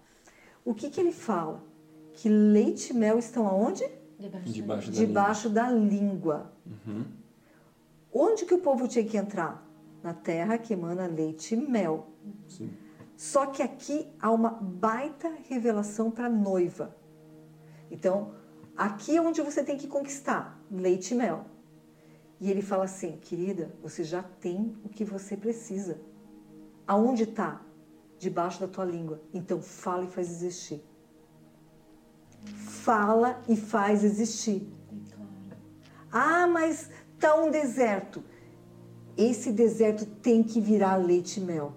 O 0.62 0.74
que 0.74 0.90
que 0.90 1.00
ele 1.00 1.12
fala? 1.12 1.64
Que 2.12 2.28
leite 2.28 2.90
e 2.90 2.94
mel 2.94 3.18
estão 3.18 3.48
aonde? 3.48 3.82
Debaixo, 4.18 4.52
Debaixo 4.52 4.90
da 4.90 4.98
Debaixo 4.98 5.48
da 5.48 5.70
língua. 5.70 6.52
Uhum. 6.66 7.04
Onde 8.12 8.44
que 8.44 8.52
o 8.52 8.58
povo 8.58 8.86
tinha 8.86 9.04
que 9.04 9.16
entrar? 9.16 9.66
Na 10.02 10.12
terra 10.12 10.58
que 10.58 10.72
emana 10.72 11.06
leite 11.06 11.54
e 11.54 11.56
mel. 11.56 12.08
Sim. 12.48 12.70
Só 13.16 13.46
que 13.46 13.62
aqui 13.62 14.08
há 14.20 14.30
uma 14.30 14.50
baita 14.50 15.32
revelação 15.48 16.10
para 16.10 16.26
a 16.26 16.30
noiva. 16.30 16.96
Então, 17.90 18.34
aqui 18.76 19.16
é 19.16 19.20
onde 19.20 19.40
você 19.42 19.62
tem 19.62 19.76
que 19.76 19.86
conquistar 19.86 20.60
leite 20.70 21.12
e 21.12 21.16
mel. 21.16 21.44
E 22.40 22.50
ele 22.50 22.62
fala 22.62 22.84
assim, 22.84 23.18
querida, 23.18 23.72
você 23.80 24.02
já 24.02 24.22
tem 24.22 24.76
o 24.84 24.88
que 24.88 25.04
você 25.04 25.36
precisa. 25.36 26.00
Aonde 26.86 27.22
está? 27.22 27.62
Debaixo 28.18 28.58
da 28.60 28.66
tua 28.66 28.84
língua. 28.84 29.20
Então, 29.32 29.62
fala 29.62 30.04
e 30.04 30.08
faz 30.08 30.28
existir. 30.28 30.82
Fala 32.44 33.40
e 33.48 33.56
faz 33.56 34.02
existir. 34.02 34.68
Ah, 36.10 36.48
mas 36.48 36.90
tá 37.20 37.36
um 37.36 37.50
deserto. 37.50 38.24
Esse 39.16 39.52
deserto 39.52 40.06
tem 40.06 40.42
que 40.42 40.60
virar 40.60 40.96
leite 40.96 41.38
e 41.38 41.42
mel. 41.42 41.74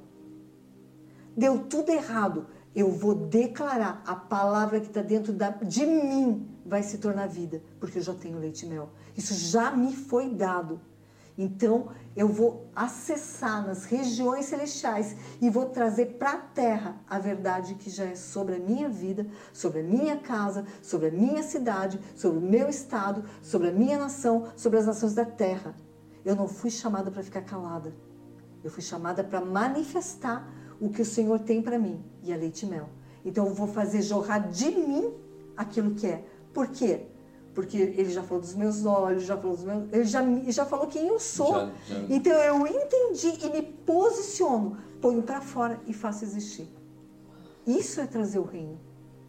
Deu 1.36 1.60
tudo 1.60 1.92
errado. 1.92 2.48
Eu 2.74 2.92
vou 2.92 3.16
declarar 3.16 4.04
a 4.06 4.16
palavra 4.16 4.80
que 4.80 4.88
está 4.88 5.02
dentro 5.02 5.32
da, 5.32 5.50
de 5.50 5.86
mim 5.86 6.48
vai 6.66 6.84
se 6.84 6.98
tornar 6.98 7.28
vida, 7.28 7.62
porque 7.80 8.00
eu 8.00 8.02
já 8.02 8.14
tenho 8.14 8.38
leite 8.38 8.66
e 8.66 8.70
mel. 8.70 8.90
Isso 9.16 9.34
já 9.34 9.72
me 9.72 9.96
foi 9.96 10.30
dado. 10.30 10.82
Então, 11.38 11.90
eu 12.16 12.30
vou 12.30 12.70
acessar 12.74 13.66
nas 13.66 13.84
regiões 13.84 14.46
celestiais 14.46 15.16
e 15.42 15.50
vou 15.50 15.66
trazer 15.66 16.18
para 16.18 16.32
a 16.32 16.38
terra 16.38 16.96
a 17.10 17.20
verdade 17.20 17.76
que 17.76 17.90
já 17.90 18.06
é 18.06 18.16
sobre 18.16 18.56
a 18.56 18.60
minha 18.60 18.88
vida, 18.88 19.28
sobre 19.52 19.82
a 19.82 19.84
minha 19.84 20.18
casa, 20.18 20.66
sobre 20.82 21.10
a 21.10 21.12
minha 21.12 21.44
cidade, 21.44 22.00
sobre 22.16 22.40
o 22.40 22.42
meu 22.42 22.70
estado, 22.70 23.24
sobre 23.42 23.68
a 23.68 23.72
minha 23.72 23.98
nação, 23.98 24.48
sobre 24.56 24.80
as 24.80 24.86
nações 24.86 25.14
da 25.14 25.26
terra. 25.26 25.76
Eu 26.26 26.36
não 26.36 26.48
fui 26.48 26.72
chamada 26.72 27.10
para 27.12 27.24
ficar 27.24 27.42
calada. 27.44 27.94
Eu 28.64 28.72
fui 28.72 28.82
chamada 28.82 29.24
para 29.24 29.40
manifestar 29.40 30.52
o 30.82 30.90
que 30.90 31.02
o 31.02 31.06
Senhor 31.06 31.40
tem 31.40 31.62
para 31.62 31.80
mim, 31.80 32.04
e 32.24 32.34
é 32.34 32.36
leite 32.36 32.66
e 32.66 32.70
mel. 32.70 32.90
Então, 33.24 33.48
eu 33.48 33.54
vou 33.54 33.68
fazer 33.68 34.02
jorrar 34.02 34.50
de 34.50 34.72
mim 34.72 35.14
aquilo 35.56 35.96
que 35.96 36.08
é. 36.08 36.26
Por 36.54 36.68
quê? 36.68 37.08
porque 37.56 37.78
ele 37.78 38.12
já 38.12 38.22
falou 38.22 38.42
dos 38.42 38.54
meus 38.54 38.86
olhos, 38.86 39.24
já 39.24 39.38
falou 39.38 39.56
dos 39.56 39.64
meus, 39.64 39.92
ele 39.94 40.04
já, 40.04 40.22
já 40.50 40.66
falou 40.66 40.88
quem 40.88 41.08
eu 41.08 41.18
sou. 41.18 41.54
Já, 41.54 41.72
já. 41.88 42.06
Então 42.10 42.34
eu 42.34 42.68
entendi 42.68 43.46
e 43.46 43.50
me 43.50 43.62
posiciono, 43.62 44.78
ponho 45.02 45.24
para 45.24 45.40
fora 45.40 45.80
e 45.88 45.94
faço 45.94 46.26
existir. 46.26 46.68
Isso 47.66 48.02
é 48.02 48.06
trazer 48.06 48.40
o 48.40 48.44
reino. 48.44 48.78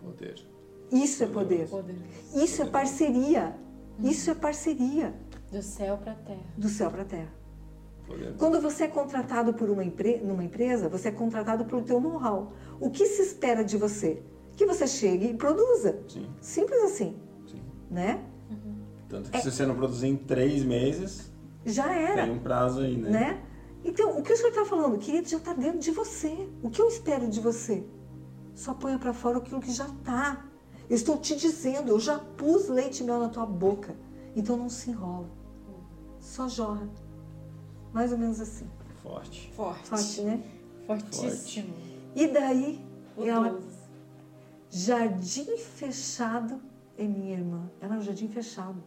Poder. 0.02 0.44
Isso 0.90 1.22
é 1.22 1.26
poder. 1.28 1.68
poder. 1.68 1.96
Isso 2.34 2.62
é 2.62 2.66
parceria. 2.66 3.56
Isso 4.02 4.28
é 4.28 4.34
parceria. 4.34 5.14
Do 5.50 5.62
céu 5.62 5.96
para 5.98 6.12
a 6.12 6.16
terra. 6.16 6.46
Do 6.56 6.68
céu 6.68 6.90
para 6.90 7.02
a 7.02 7.04
terra. 7.04 7.32
Quando 8.38 8.60
você 8.60 8.84
é 8.84 8.88
contratado 8.88 9.52
por 9.52 9.68
uma 9.68 9.84
empre 9.84 10.18
numa 10.18 10.44
empresa, 10.44 10.88
você 10.88 11.08
é 11.08 11.12
contratado 11.12 11.64
pelo 11.64 11.82
teu 11.82 12.00
know-how. 12.00 12.52
O 12.78 12.90
que 12.90 13.04
se 13.04 13.22
espera 13.22 13.64
de 13.64 13.76
você? 13.76 14.22
Que 14.56 14.64
você 14.64 14.86
chegue 14.86 15.30
e 15.30 15.34
produza. 15.34 15.98
Sim. 16.08 16.30
Simples 16.40 16.82
assim 16.84 17.16
né? 17.90 18.24
Uhum. 18.50 18.74
Tanto 19.08 19.30
que 19.30 19.36
é, 19.36 19.40
se 19.40 19.50
você 19.50 19.64
não 19.66 19.74
produzir 19.74 20.08
em 20.08 20.16
três 20.16 20.64
meses, 20.64 21.32
já 21.64 21.92
era. 21.92 22.24
Tem 22.24 22.32
um 22.32 22.38
prazo 22.38 22.80
aí, 22.80 22.96
né? 22.96 23.10
né? 23.10 23.42
Então, 23.84 24.18
o 24.18 24.22
que 24.22 24.32
o 24.32 24.36
senhor 24.36 24.48
está 24.48 24.64
falando, 24.64 24.98
querido, 24.98 25.28
já 25.28 25.36
está 25.36 25.52
dentro 25.52 25.78
de 25.78 25.90
você. 25.90 26.48
O 26.62 26.70
que 26.70 26.80
eu 26.80 26.88
espero 26.88 27.28
de 27.28 27.40
você? 27.40 27.84
Só 28.54 28.74
ponha 28.74 28.98
para 28.98 29.12
fora 29.12 29.38
aquilo 29.38 29.60
que 29.60 29.72
já 29.72 29.86
está. 29.86 30.44
Eu 30.88 30.96
estou 30.96 31.16
te 31.18 31.36
dizendo, 31.36 31.90
eu 31.90 32.00
já 32.00 32.18
pus 32.18 32.68
leite 32.68 33.02
e 33.02 33.06
mel 33.06 33.20
na 33.20 33.28
tua 33.28 33.46
boca. 33.46 33.94
Então 34.36 34.56
não 34.56 34.68
se 34.68 34.90
enrola. 34.90 35.28
Só 36.20 36.46
jorra. 36.46 36.88
Mais 37.92 38.12
ou 38.12 38.18
menos 38.18 38.38
assim. 38.38 38.68
Forte. 39.02 39.50
Forte. 39.54 39.88
Forte, 39.88 40.20
né? 40.20 40.42
Fortíssimo. 40.86 41.30
Forte. 41.30 41.74
E 42.14 42.26
daí, 42.28 42.84
ela, 43.16 43.58
jardim 44.70 45.56
fechado 45.56 46.60
é 46.98 47.04
minha 47.04 47.32
irmã. 47.32 47.70
Ela 47.80 47.94
é 47.96 47.98
um 47.98 48.02
jardim 48.02 48.28
fechado. 48.28 48.82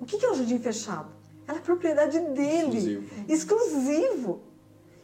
O 0.00 0.06
que 0.06 0.24
é 0.24 0.30
um 0.30 0.34
jardim 0.34 0.58
fechado? 0.58 1.10
Ela 1.46 1.58
é 1.58 1.60
propriedade 1.60 2.20
dele. 2.20 3.08
Exclusivo. 3.28 3.28
Exclusivo. 3.28 4.40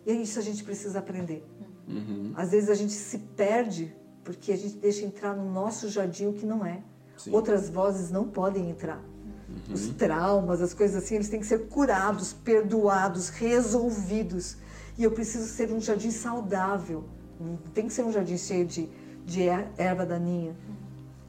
E 0.06 0.10
é 0.12 0.14
isso 0.14 0.38
a 0.38 0.42
gente 0.42 0.62
precisa 0.62 1.00
aprender. 1.00 1.44
Uhum. 1.88 2.32
Às 2.36 2.52
vezes 2.52 2.70
a 2.70 2.74
gente 2.74 2.92
se 2.92 3.18
perde 3.18 3.94
porque 4.22 4.52
a 4.52 4.56
gente 4.56 4.76
deixa 4.76 5.04
entrar 5.04 5.34
no 5.34 5.50
nosso 5.50 5.88
jardim 5.88 6.26
o 6.26 6.32
que 6.32 6.46
não 6.46 6.64
é. 6.64 6.82
Sim. 7.16 7.32
Outras 7.32 7.68
vozes 7.68 8.10
não 8.10 8.28
podem 8.28 8.70
entrar. 8.70 9.02
Uhum. 9.48 9.74
Os 9.74 9.88
traumas, 9.88 10.60
as 10.60 10.74
coisas 10.74 11.02
assim, 11.02 11.16
eles 11.16 11.28
têm 11.28 11.40
que 11.40 11.46
ser 11.46 11.66
curados, 11.68 12.32
perdoados, 12.32 13.28
resolvidos. 13.28 14.56
E 14.98 15.04
eu 15.04 15.10
preciso 15.12 15.46
ser 15.46 15.70
um 15.72 15.80
jardim 15.80 16.10
saudável. 16.10 17.04
Não 17.38 17.56
tem 17.74 17.86
que 17.86 17.92
ser 17.92 18.02
um 18.02 18.12
jardim 18.12 18.36
cheio 18.36 18.64
de, 18.64 18.88
de 19.24 19.42
erva 19.76 20.06
daninha 20.06 20.54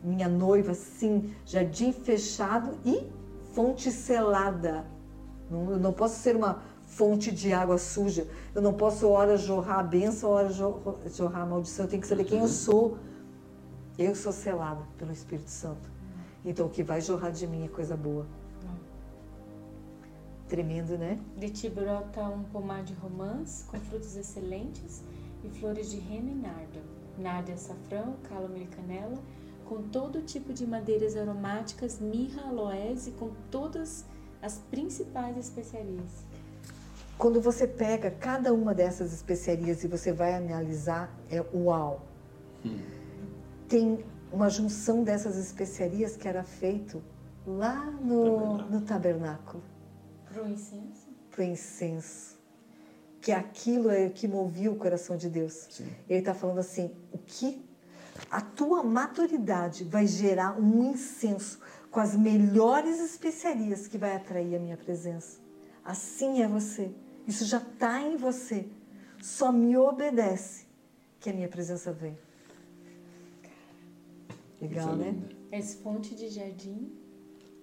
minha 0.07 0.29
noiva, 0.29 0.73
sim, 0.73 1.33
jardim 1.45 1.91
fechado 1.91 2.77
e 2.85 3.05
fonte 3.53 3.91
selada. 3.91 4.85
Não, 5.49 5.71
eu 5.71 5.79
não 5.79 5.91
posso 5.91 6.19
ser 6.19 6.35
uma 6.35 6.61
fonte 6.85 7.31
de 7.31 7.51
água 7.51 7.77
suja. 7.77 8.27
Eu 8.53 8.61
não 8.61 8.73
posso, 8.73 9.07
hora, 9.07 9.37
jorrar 9.37 9.79
a 9.79 9.83
benção, 9.83 10.29
hora, 10.29 10.49
jorrar 10.49 11.41
a 11.41 11.45
maldição. 11.45 11.85
Eu 11.85 11.89
tenho 11.89 12.01
que 12.01 12.07
saber 12.07 12.23
quem 12.23 12.37
eu 12.37 12.43
uhum. 12.43 12.49
sou. 12.49 12.97
Eu 13.97 14.15
sou 14.15 14.31
selada 14.31 14.81
pelo 14.97 15.11
Espírito 15.11 15.49
Santo. 15.49 15.96
Então, 16.47 16.67
o 16.67 16.69
que 16.69 16.81
vai 16.81 17.01
jorrar 17.01 17.31
de 17.31 17.45
mim 17.45 17.65
é 17.65 17.67
coisa 17.67 17.97
boa. 17.97 18.25
Tremendo, 20.47 20.97
né? 20.97 21.19
De 21.35 21.49
ti 21.49 21.69
brota 21.69 22.21
um 22.23 22.43
pomar 22.43 22.83
de 22.83 22.93
romãs 22.93 23.65
com 23.67 23.77
frutos 23.81 24.15
excelentes 24.15 25.03
e 25.43 25.49
flores 25.49 25.91
de 25.91 25.99
rena 25.99 26.31
e 26.31 26.35
nardo. 26.35 26.79
Nardo 27.17 27.51
é 27.51 27.53
açafrão, 27.53 28.15
cálamo 28.29 28.57
e 28.57 28.65
canela 28.65 29.17
com 29.67 29.81
todo 29.89 30.21
tipo 30.21 30.53
de 30.53 30.65
madeiras 30.65 31.17
aromáticas, 31.17 31.99
mirra, 31.99 32.43
aloés 32.43 33.07
e 33.07 33.11
com 33.11 33.31
todas 33.51 34.05
as 34.41 34.59
principais 34.71 35.35
especiarias. 35.37 36.25
Quando 37.17 37.41
você 37.41 37.67
pega 37.67 38.09
cada 38.09 38.53
uma 38.53 38.73
dessas 38.73 39.11
especiarias 39.11 39.83
e 39.83 39.87
você 39.87 40.13
vai 40.13 40.35
analisar, 40.35 41.13
é 41.29 41.43
uau. 41.53 42.05
Hum. 42.65 42.79
Tem 43.67 44.05
uma 44.31 44.49
junção 44.49 45.03
dessas 45.03 45.37
especiarias 45.37 46.15
que 46.15 46.27
era 46.27 46.43
feito 46.43 47.01
lá 47.45 47.85
no 47.85 48.21
tabernáculo. 48.21 48.69
No 48.69 48.81
tabernáculo. 48.81 49.63
Pro 50.25 50.47
incenso? 50.47 51.07
Pro 51.31 51.43
incenso. 51.43 52.37
Que 53.21 53.31
aquilo 53.31 53.89
é 53.89 54.07
o 54.07 54.11
que 54.11 54.27
movia 54.27 54.71
o 54.71 54.75
coração 54.75 55.17
de 55.17 55.29
Deus. 55.29 55.67
Sim. 55.69 55.87
Ele 56.09 56.19
está 56.19 56.33
falando 56.33 56.59
assim: 56.59 56.91
o 57.11 57.17
que 57.17 57.65
a 58.29 58.41
tua 58.41 58.83
maturidade 58.83 59.83
vai 59.83 60.05
gerar 60.05 60.59
um 60.59 60.91
incenso 60.91 61.59
com 61.89 61.99
as 61.99 62.15
melhores 62.15 62.99
especiarias 62.99 63.87
que 63.87 63.97
vai 63.97 64.15
atrair 64.15 64.55
a 64.55 64.59
minha 64.59 64.77
presença. 64.77 65.39
Assim 65.83 66.41
é 66.41 66.47
você. 66.47 66.91
Isso 67.25 67.45
já 67.45 67.57
está 67.57 68.01
em 68.01 68.17
você. 68.17 68.67
Só 69.21 69.51
me 69.51 69.75
obedece 69.77 70.67
que 71.19 71.29
a 71.29 71.33
minha 71.33 71.47
presença 71.47 71.91
vem. 71.91 72.17
Legal, 74.61 74.95
né? 74.95 75.15
És 75.51 75.75
fonte 75.75 76.15
de 76.15 76.29
jardim. 76.29 76.91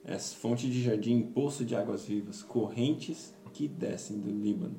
És 0.05 0.33
fonte 0.35 0.69
de 0.71 0.83
jardim, 0.83 1.23
poço 1.23 1.65
de 1.65 1.75
águas 1.75 2.05
vivas, 2.05 2.43
correntes 2.43 3.35
que 3.53 3.67
descem 3.67 4.19
do 4.19 4.31
Líbano. 4.31 4.77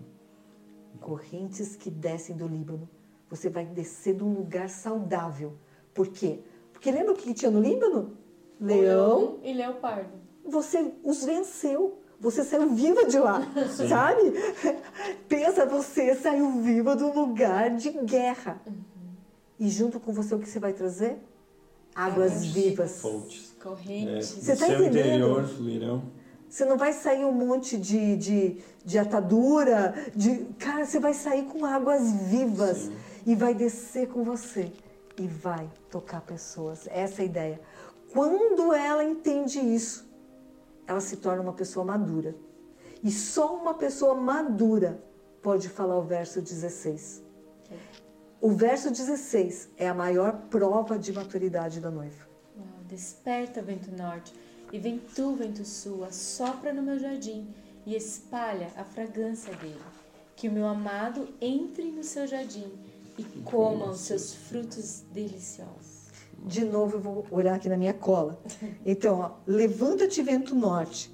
Correntes 0.99 1.75
que 1.75 1.89
descem 1.89 2.35
do 2.35 2.47
Líbano. 2.47 2.89
Você 3.29 3.49
vai 3.49 3.65
descer 3.65 4.15
de 4.15 4.23
um 4.23 4.33
lugar 4.33 4.69
saudável 4.69 5.57
por 5.95 6.09
quê? 6.09 6.41
Porque 6.73 6.91
lembra 6.91 7.13
o 7.13 7.15
que 7.15 7.33
tinha 7.33 7.49
no 7.49 7.61
Líbano? 7.61 8.17
Leão 8.59 9.39
e 9.41 9.53
leopardo. 9.53 10.11
Você 10.43 10.93
os 11.01 11.23
venceu. 11.23 12.01
Você 12.19 12.43
saiu 12.43 12.69
viva 12.73 13.05
de 13.05 13.19
lá, 13.19 13.41
Sim. 13.75 13.89
sabe? 13.89 14.21
Pensa, 15.27 15.65
você 15.65 16.15
saiu 16.15 16.61
viva 16.61 16.95
do 16.95 17.11
lugar 17.13 17.75
de 17.75 17.91
guerra. 17.91 18.61
Uhum. 18.65 18.73
E 19.59 19.69
junto 19.69 19.99
com 19.99 20.13
você 20.13 20.33
o 20.33 20.39
que 20.39 20.47
você 20.47 20.59
vai 20.59 20.71
trazer? 20.73 21.17
Águas 21.95 22.45
vivas. 22.45 22.99
Fontes. 22.99 23.55
Correntes. 23.63 24.37
É, 24.37 24.41
você 24.41 24.51
está 24.51 24.67
entendendo? 24.67 24.97
Interior 24.97 25.47
fluirão. 25.47 26.03
Você 26.49 26.65
não 26.65 26.77
vai 26.77 26.93
sair 26.93 27.25
um 27.25 27.31
monte 27.31 27.77
de, 27.77 28.15
de, 28.17 28.57
de 28.83 28.99
atadura, 28.99 29.95
de. 30.15 30.45
Cara, 30.59 30.85
você 30.85 30.99
vai 30.99 31.13
sair 31.13 31.45
com 31.45 31.65
águas 31.65 32.11
vivas 32.29 32.77
Sim. 32.77 32.95
e 33.25 33.35
vai 33.35 33.53
descer 33.53 34.09
com 34.09 34.23
você 34.23 34.71
e 35.17 35.27
vai 35.27 35.69
tocar 35.89 36.21
pessoas. 36.21 36.87
Essa 36.87 37.21
é 37.21 37.23
a 37.23 37.25
ideia. 37.25 37.61
Quando 38.13 38.73
ela 38.73 39.03
entende 39.03 39.59
isso, 39.59 40.07
ela 40.87 41.01
se 41.01 41.17
torna 41.17 41.41
uma 41.41 41.53
pessoa 41.53 41.85
madura. 41.85 42.35
E 43.03 43.11
só 43.11 43.55
uma 43.55 43.73
pessoa 43.73 44.15
madura 44.15 44.99
pode 45.41 45.69
falar 45.69 45.97
o 45.97 46.03
verso 46.03 46.41
16. 46.41 47.23
O 48.41 48.51
verso 48.51 48.89
16 48.91 49.69
é 49.77 49.87
a 49.87 49.93
maior 49.93 50.33
prova 50.49 50.99
de 50.99 51.11
maturidade 51.13 51.79
da 51.79 51.89
noiva. 51.89 52.27
Desperta, 52.87 53.61
vento 53.61 53.91
norte, 53.91 54.33
e 54.71 54.77
vem 54.79 54.99
tu, 55.15 55.35
vento 55.35 55.65
sul, 55.65 56.03
assopra 56.03 56.71
no 56.73 56.83
meu 56.83 56.99
jardim 56.99 57.47
e 57.85 57.95
espalha 57.95 58.67
a 58.77 58.83
fragrância 58.83 59.53
dele. 59.55 59.79
que 60.35 60.49
o 60.49 60.51
meu 60.51 60.67
amado 60.67 61.29
entre 61.39 61.89
no 61.89 62.03
seu 62.03 62.27
jardim 62.27 62.69
e 63.17 63.23
coma 63.45 63.89
os 63.89 64.01
seus 64.01 64.33
frutos 64.33 65.05
deliciosos. 65.13 66.09
De 66.45 66.65
novo, 66.65 66.97
eu 66.97 67.01
vou 67.01 67.25
olhar 67.31 67.55
aqui 67.55 67.69
na 67.69 67.77
minha 67.77 67.93
cola. 67.93 68.37
Então, 68.85 69.37
levanta-te, 69.47 70.21
vento 70.21 70.53
norte. 70.53 71.09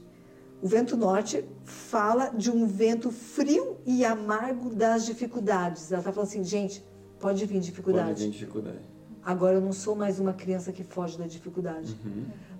O 0.60 0.68
vento 0.68 0.98
norte 0.98 1.46
fala 1.64 2.30
de 2.30 2.50
um 2.50 2.66
vento 2.66 3.12
frio 3.12 3.78
e 3.86 4.04
amargo 4.04 4.72
das 4.72 5.06
dificuldades. 5.06 5.92
Ela 5.92 6.02
está 6.02 6.12
falando 6.12 6.28
assim, 6.28 6.44
gente, 6.44 6.84
pode 7.22 7.46
vir 7.46 7.60
dificuldade. 7.60 8.10
Pode 8.10 8.24
vir 8.24 8.32
dificuldade. 8.32 8.80
Agora 9.24 9.56
eu 9.56 9.62
não 9.62 9.72
sou 9.72 9.96
mais 9.96 10.20
uma 10.20 10.34
criança 10.34 10.72
que 10.72 10.84
foge 10.84 11.18
da 11.18 11.28
dificuldade. 11.28 11.96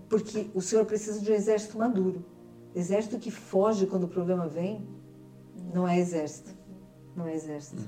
Porque 0.08 0.50
o 0.54 0.62
Senhor 0.62 0.86
precisa 0.86 1.20
de 1.20 1.32
um 1.32 1.36
exército 1.36 1.78
maduro. 1.78 2.24
Exército 2.76 3.18
que 3.18 3.32
foge 3.32 3.86
quando 3.88 4.04
o 4.04 4.08
problema 4.08 4.48
vem, 4.48 4.88
não 5.74 5.88
é 5.88 6.00
exército. 6.00 6.52
Não 7.16 7.28
é 7.28 7.36
exército. 7.36 7.82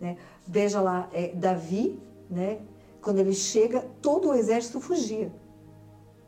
Né? 0.00 0.16
Veja 0.46 0.80
lá, 0.80 1.08
é, 1.12 1.28
Davi, 1.34 2.00
né? 2.28 2.60
quando 3.00 3.18
ele 3.18 3.34
chega, 3.34 3.80
todo 4.00 4.30
o 4.30 4.34
exército 4.34 4.80
fugia. 4.80 5.30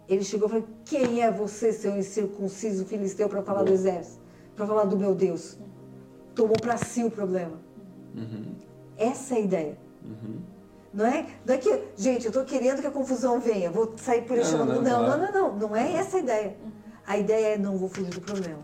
Ele 0.09 0.22
chegou 0.22 0.46
e 0.46 0.50
falou: 0.50 0.68
Quem 0.85 1.22
é 1.22 1.30
você, 1.30 1.72
seu 1.72 1.96
incircunciso 1.96 2.85
filisteu, 2.85 3.28
para 3.28 3.42
falar 3.42 3.64
do 3.64 3.72
exército? 3.72 4.20
Para 4.54 4.66
falar 4.66 4.85
do 4.85 4.96
meu 4.96 5.14
Deus? 5.14 5.59
Tomou 6.35 6.56
para 6.61 6.76
si 6.76 7.02
o 7.02 7.11
problema. 7.11 7.59
Essa 8.96 9.35
é 9.35 9.38
a 9.38 9.40
ideia. 9.40 9.86
Não 10.92 11.05
é, 11.05 11.27
não 11.45 11.55
é 11.55 11.59
que, 11.59 11.83
gente, 11.97 12.25
eu 12.25 12.31
estou 12.31 12.45
querendo 12.45 12.81
que 12.81 12.87
a 12.87 12.90
confusão 12.90 13.38
venha, 13.38 13.71
vou 13.71 13.92
sair 13.99 14.23
por 14.23 14.38
este 14.38 14.55
Não, 14.55 14.64
não, 14.64 14.75
não, 14.77 14.83
não, 14.83 15.05
claro. 15.05 15.21
não, 15.21 15.33
não, 15.33 15.53
não, 15.53 15.69
não 15.69 15.77
é 15.77 15.92
essa 15.92 16.16
a 16.16 16.21
ideia. 16.21 16.57
A 17.07 17.19
ideia 17.19 17.55
é 17.55 17.59
não 17.59 17.77
vou 17.77 17.88
fugir 17.88 18.11
do 18.11 18.21
problema. 18.21 18.61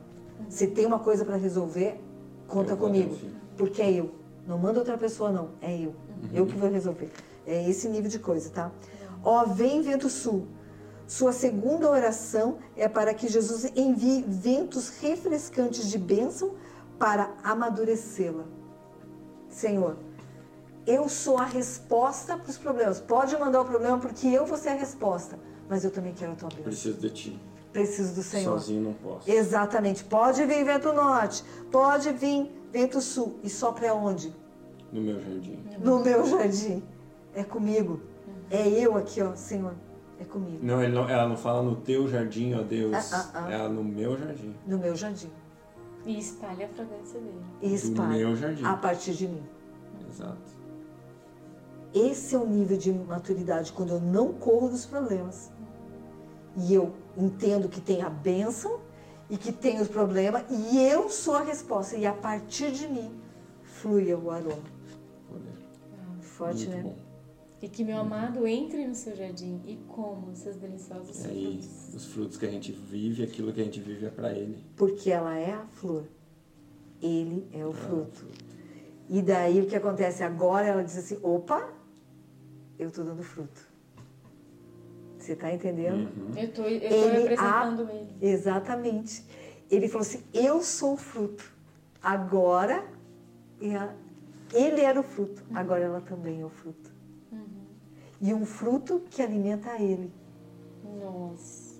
Se 0.49 0.67
tem 0.67 0.87
uma 0.87 0.99
coisa 0.99 1.25
para 1.25 1.37
resolver, 1.37 2.01
conta 2.49 2.73
Eu 2.73 2.77
comigo, 2.77 3.17
porque 3.57 3.83
é 3.83 3.93
eu. 3.93 4.13
Não 4.47 4.59
manda 4.59 4.79
outra 4.79 4.97
pessoa 4.97 5.31
não, 5.31 5.51
é 5.61 5.77
eu. 5.79 5.95
Eu 6.33 6.47
que 6.47 6.57
vou 6.57 6.71
resolver. 6.71 7.11
É 7.47 7.69
esse 7.69 7.89
nível 7.89 8.11
de 8.11 8.19
coisa, 8.19 8.51
tá? 8.51 8.73
Ó, 9.23 9.45
vem 9.45 9.83
vento 9.83 10.09
sul. 10.09 10.47
Sua 11.07 11.33
segunda 11.33 11.91
oração 11.91 12.59
é 12.77 12.89
para 12.89 13.13
que 13.13 13.29
Jesus 13.29 13.71
envie 13.77 14.25
ventos 14.27 14.89
refrescantes 15.01 15.89
de 15.91 15.99
bênção 15.99 16.55
para 16.99 17.31
amadurecê-la. 17.45 18.45
Senhor, 19.49 19.97
eu 20.87 21.09
sou 21.09 21.39
a 21.39 21.45
resposta 21.45 22.37
para 22.37 22.51
os 22.51 22.59
problemas. 22.59 23.01
Pode 23.01 23.37
mandar 23.39 23.61
o 23.61 23.65
problema 23.65 23.99
porque 23.99 24.27
eu 24.29 24.45
vou 24.47 24.57
ser 24.59 24.71
a 24.71 24.75
resposta. 24.75 25.39
Mas 25.69 25.85
eu 25.85 25.91
também 25.91 26.13
quero 26.13 26.33
a 26.33 26.35
tua 26.35 26.49
bênção. 26.49 26.65
Preciso 26.65 26.99
de 26.99 27.11
ti. 27.11 27.41
Preciso 27.73 28.15
do 28.15 28.23
Senhor. 28.23 28.59
Sozinho 28.59 28.83
não 28.83 28.93
posso. 28.93 29.31
Exatamente. 29.31 30.05
Pode 30.05 30.45
vir 30.45 30.65
vento 30.65 30.93
norte, 30.93 31.43
pode 31.71 32.13
vir 32.13 32.51
vento 32.71 33.01
sul. 33.01 33.39
E 33.43 33.49
só 33.49 33.73
para 33.73 33.95
onde? 33.95 34.35
No 34.93 35.01
meu 35.01 35.19
jardim. 35.21 35.59
No 35.83 36.05
meu 36.05 36.27
jardim. 36.27 36.83
É 37.35 37.43
comigo. 37.43 38.01
É 38.51 38.69
eu 38.69 38.95
aqui, 38.97 39.23
ó, 39.23 39.35
Senhor. 39.35 39.75
É 40.21 40.25
comigo. 40.25 40.59
Não, 40.63 40.83
ele 40.83 40.93
não- 40.93 41.09
ela 41.09 41.27
não 41.27 41.37
fala 41.37 41.63
no 41.63 41.77
teu 41.77 42.07
jardim, 42.07 42.53
ó 42.55 42.63
Deus. 42.63 42.95
Ah, 42.95 43.31
ah, 43.35 43.45
ah. 43.47 43.51
Ela 43.53 43.69
no 43.71 43.83
meu 43.83 44.19
jardim. 44.19 44.55
No 44.67 44.77
meu 44.79 44.95
jardim. 44.95 45.31
E 46.05 46.19
espalha 46.19 46.67
a 46.67 46.69
fragrância 46.69 47.19
dele. 47.19 47.41
E 47.63 47.75
espalha 47.75 48.09
meu 48.19 48.37
jardim. 48.37 48.65
a 48.65 48.75
partir 48.77 49.15
de 49.15 49.29
mim. 49.29 49.43
Exato. 50.11 50.61
Esse 51.95 52.35
é 52.35 52.39
o 52.39 52.47
nível 52.47 52.77
de 52.77 52.93
maturidade 52.93 53.73
quando 53.73 53.91
eu 53.91 54.01
não 54.01 54.33
corro 54.33 54.69
dos 54.69 54.87
problemas. 54.87 55.51
E 56.57 56.73
eu 56.73 56.93
entendo 57.17 57.69
que 57.69 57.81
tem 57.81 58.03
a 58.03 58.11
bênção 58.11 58.81
e 59.29 59.37
que 59.37 59.53
tem 59.53 59.81
os 59.81 59.89
problemas 59.89 60.45
e 60.51 60.79
eu 60.79 61.09
sou 61.09 61.35
a 61.35 61.43
resposta. 61.43 61.97
E 61.97 62.07
a 62.07 62.13
partir 62.13 62.73
de 62.73 62.89
mim 62.89 63.11
flui 63.63 64.13
o 64.15 64.31
aroma. 64.31 64.63
Olha, 65.31 65.53
Forte, 66.21 66.67
muito 66.67 66.77
né? 66.77 66.83
bom. 66.83 66.97
E 67.61 67.69
que 67.69 67.85
meu 67.85 67.99
amado 67.99 68.45
entre 68.47 68.87
no 68.87 68.95
seu 68.95 69.15
jardim 69.15 69.61
e 69.65 69.77
coma 69.87 70.33
os 70.33 70.39
seus 70.39 70.57
deliciosos 70.57 71.25
aí, 71.25 71.61
frutos. 71.61 71.95
os 71.95 72.07
frutos 72.07 72.37
que 72.37 72.45
a 72.45 72.51
gente 72.51 72.73
vive, 72.73 73.23
aquilo 73.23 73.53
que 73.53 73.61
a 73.61 73.65
gente 73.65 73.81
vive 73.81 74.07
é 74.07 74.11
pra 74.11 74.33
ele. 74.33 74.65
Porque 74.77 75.11
ela 75.13 75.39
é 75.39 75.53
a 75.53 75.65
flor. 75.67 76.05
Ele 77.01 77.47
é 77.53 77.65
o 77.65 77.73
fruto. 77.73 78.27
E 79.09 79.23
daí 79.23 79.61
o 79.61 79.67
que 79.67 79.77
acontece 79.77 80.25
agora? 80.25 80.67
Ela 80.67 80.83
diz 80.83 80.97
assim: 80.97 81.19
opa, 81.23 81.73
eu 82.83 82.89
estou 82.89 83.05
dando 83.05 83.23
fruto. 83.23 83.71
Você 85.19 85.33
está 85.33 85.53
entendendo? 85.53 86.11
Eu 86.37 86.53
tô, 86.53 86.63
eu 86.63 86.69
Ele 86.69 87.19
representando 87.21 87.89
a- 87.89 87.95
ele. 87.95 88.09
Exatamente. 88.21 89.25
Ele 89.71 89.89
falou 89.89 90.03
assim: 90.03 90.23
Eu 90.35 90.63
sou 90.63 90.95
o 90.95 90.97
fruto. 90.97 91.45
Agora, 92.03 92.85
ele 94.53 94.81
era 94.81 94.99
o 94.99 95.03
fruto. 95.05 95.43
Agora 95.55 95.85
ela 95.85 96.01
também 96.01 96.41
é 96.41 96.45
o 96.45 96.51
fruto. 96.51 96.91
E 98.21 98.33
um 98.35 98.45
fruto 98.45 99.03
que 99.11 99.23
alimenta 99.23 99.71
a 99.71 99.81
ele. 99.81 100.13
Nossa. 100.85 101.73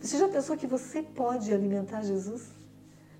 Você 0.00 0.18
já 0.18 0.28
pensou 0.28 0.56
que 0.56 0.66
você 0.66 1.02
pode 1.02 1.52
alimentar 1.52 2.02
Jesus? 2.02 2.50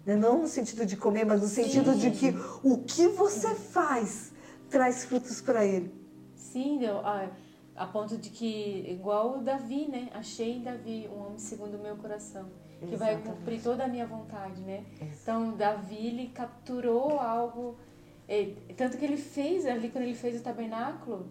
Né? 0.05 0.15
Não 0.17 0.43
no 0.43 0.49
sentido 0.49 0.87
de 0.87 0.97
comer, 0.97 1.25
mas 1.27 1.41
no 1.43 1.49
sentido 1.49 1.95
de 1.95 2.11
que 2.11 2.35
o 2.63 2.79
que 2.79 3.09
você 3.09 3.55
faz 3.55 4.33
traz 4.71 5.05
frutos 5.05 5.41
para 5.41 5.65
ele. 5.65 5.93
Sim, 6.57 6.81
a, 6.87 7.29
a 7.77 7.87
ponto 7.87 8.17
de 8.17 8.31
que, 8.31 8.87
igual 8.89 9.37
o 9.37 9.43
Davi, 9.43 9.87
né? 9.89 10.09
Achei 10.15 10.59
Davi 10.59 11.07
um 11.13 11.27
homem 11.27 11.39
segundo 11.39 11.75
o 11.75 11.79
meu 11.79 11.97
coração, 11.97 12.49
que 12.81 12.97
vai 12.97 13.11
Exatamente. 13.11 13.39
cumprir 13.39 13.63
toda 13.63 13.85
a 13.85 13.89
minha 13.89 14.07
vontade, 14.07 14.63
né? 14.63 14.83
Então, 15.03 15.55
Davi, 15.55 16.07
ele 16.07 16.29
capturou 16.29 17.21
algo, 17.21 17.77
eh, 18.27 18.55
tanto 18.75 18.97
que 18.97 19.05
ele 19.05 19.19
fez 19.19 19.67
ali, 19.67 19.91
quando 19.91 20.05
ele 20.05 20.15
fez 20.15 20.41
o 20.41 20.43
tabernáculo 20.43 21.29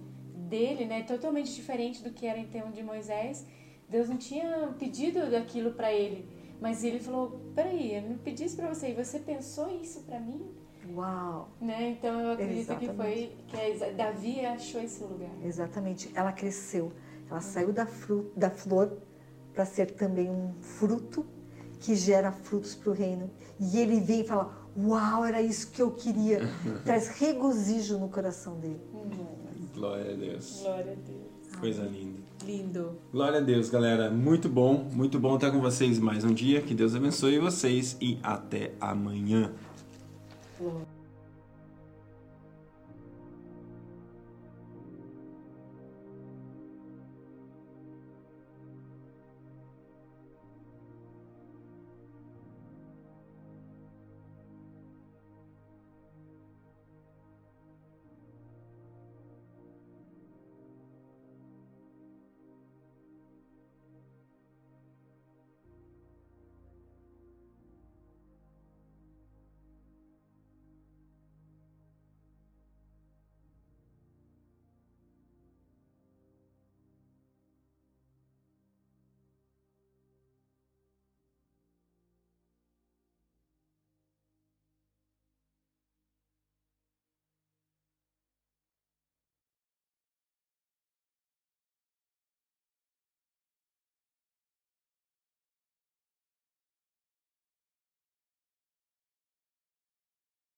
dele, 0.48 0.86
né? 0.86 1.02
Totalmente 1.02 1.52
diferente 1.56 2.04
do 2.04 2.12
que 2.12 2.28
era 2.28 2.38
em 2.38 2.46
tempo 2.46 2.72
de 2.72 2.84
Moisés. 2.84 3.48
Deus 3.90 4.08
não 4.08 4.18
tinha 4.18 4.76
pedido 4.78 5.32
daquilo 5.32 5.72
para 5.72 5.92
ele, 5.92 6.30
mas 6.62 6.84
ele 6.84 7.00
falou: 7.00 7.52
peraí, 7.56 7.96
eu 7.96 8.04
não 8.04 8.18
pedi 8.20 8.44
isso 8.44 8.56
para 8.56 8.72
você, 8.72 8.90
e 8.90 8.94
você 8.94 9.18
pensou 9.18 9.72
isso 9.82 10.04
para 10.04 10.20
mim? 10.20 10.54
Uau! 10.94 11.50
Né? 11.62 11.92
Então 11.98 12.20
eu 12.20 12.32
acredito 12.34 12.76
que 12.78 12.88
foi 12.88 13.32
Exatamente. 13.48 13.48
que 13.48 13.84
a- 13.84 13.92
Davi 13.92 14.46
achou 14.46 14.82
esse 14.82 15.04
lugar. 15.04 15.30
Exatamente. 15.44 16.12
Ela 16.14 16.32
cresceu. 16.32 16.92
Ela 17.30 17.42
saiu 17.42 17.74
da, 17.74 17.86
fru- 17.86 18.32
da 18.36 18.50
flor 18.50 18.98
para 19.54 19.66
ser 19.66 19.92
também 19.92 20.30
um 20.30 20.54
fruto 20.62 21.26
que 21.80 21.96
gera 21.96 22.32
frutos 22.32 22.76
para 22.76 22.90
o 22.92 22.94
reino. 22.94 23.30
E 23.60 23.78
ele 23.80 24.00
vem 24.00 24.22
e 24.22 24.24
fala: 24.28 24.54
Uau, 24.78 25.26
era 25.26 25.42
isso 25.42 25.72
que 25.72 25.82
eu 25.82 25.92
queria. 25.92 26.42
Traz 26.86 27.08
regozijo 27.10 27.98
no 27.98 28.10
coração 28.10 28.60
dele. 28.60 28.80
Glória 29.74 30.14
a 30.14 30.16
Deus. 30.16 30.62
Glória 30.62 30.92
a 30.92 30.96
Deus. 30.96 31.26
Coisa 31.60 31.84
linda. 31.84 32.20
Lindo. 32.46 32.98
Glória 33.12 33.40
a 33.40 33.42
Deus, 33.42 33.70
galera. 33.70 34.10
Muito 34.12 34.48
bom, 34.50 34.88
muito 34.94 35.18
bom 35.20 35.36
estar 35.36 35.52
com 35.52 35.60
vocês 35.60 35.98
mais 36.00 36.24
um 36.24 36.34
dia. 36.34 36.62
Que 36.62 36.74
Deus 36.76 36.94
abençoe 36.96 37.40
vocês 37.40 37.98
e 38.02 38.20
até 38.22 38.74
amanhã. 38.80 39.52
Flor. 40.58 40.95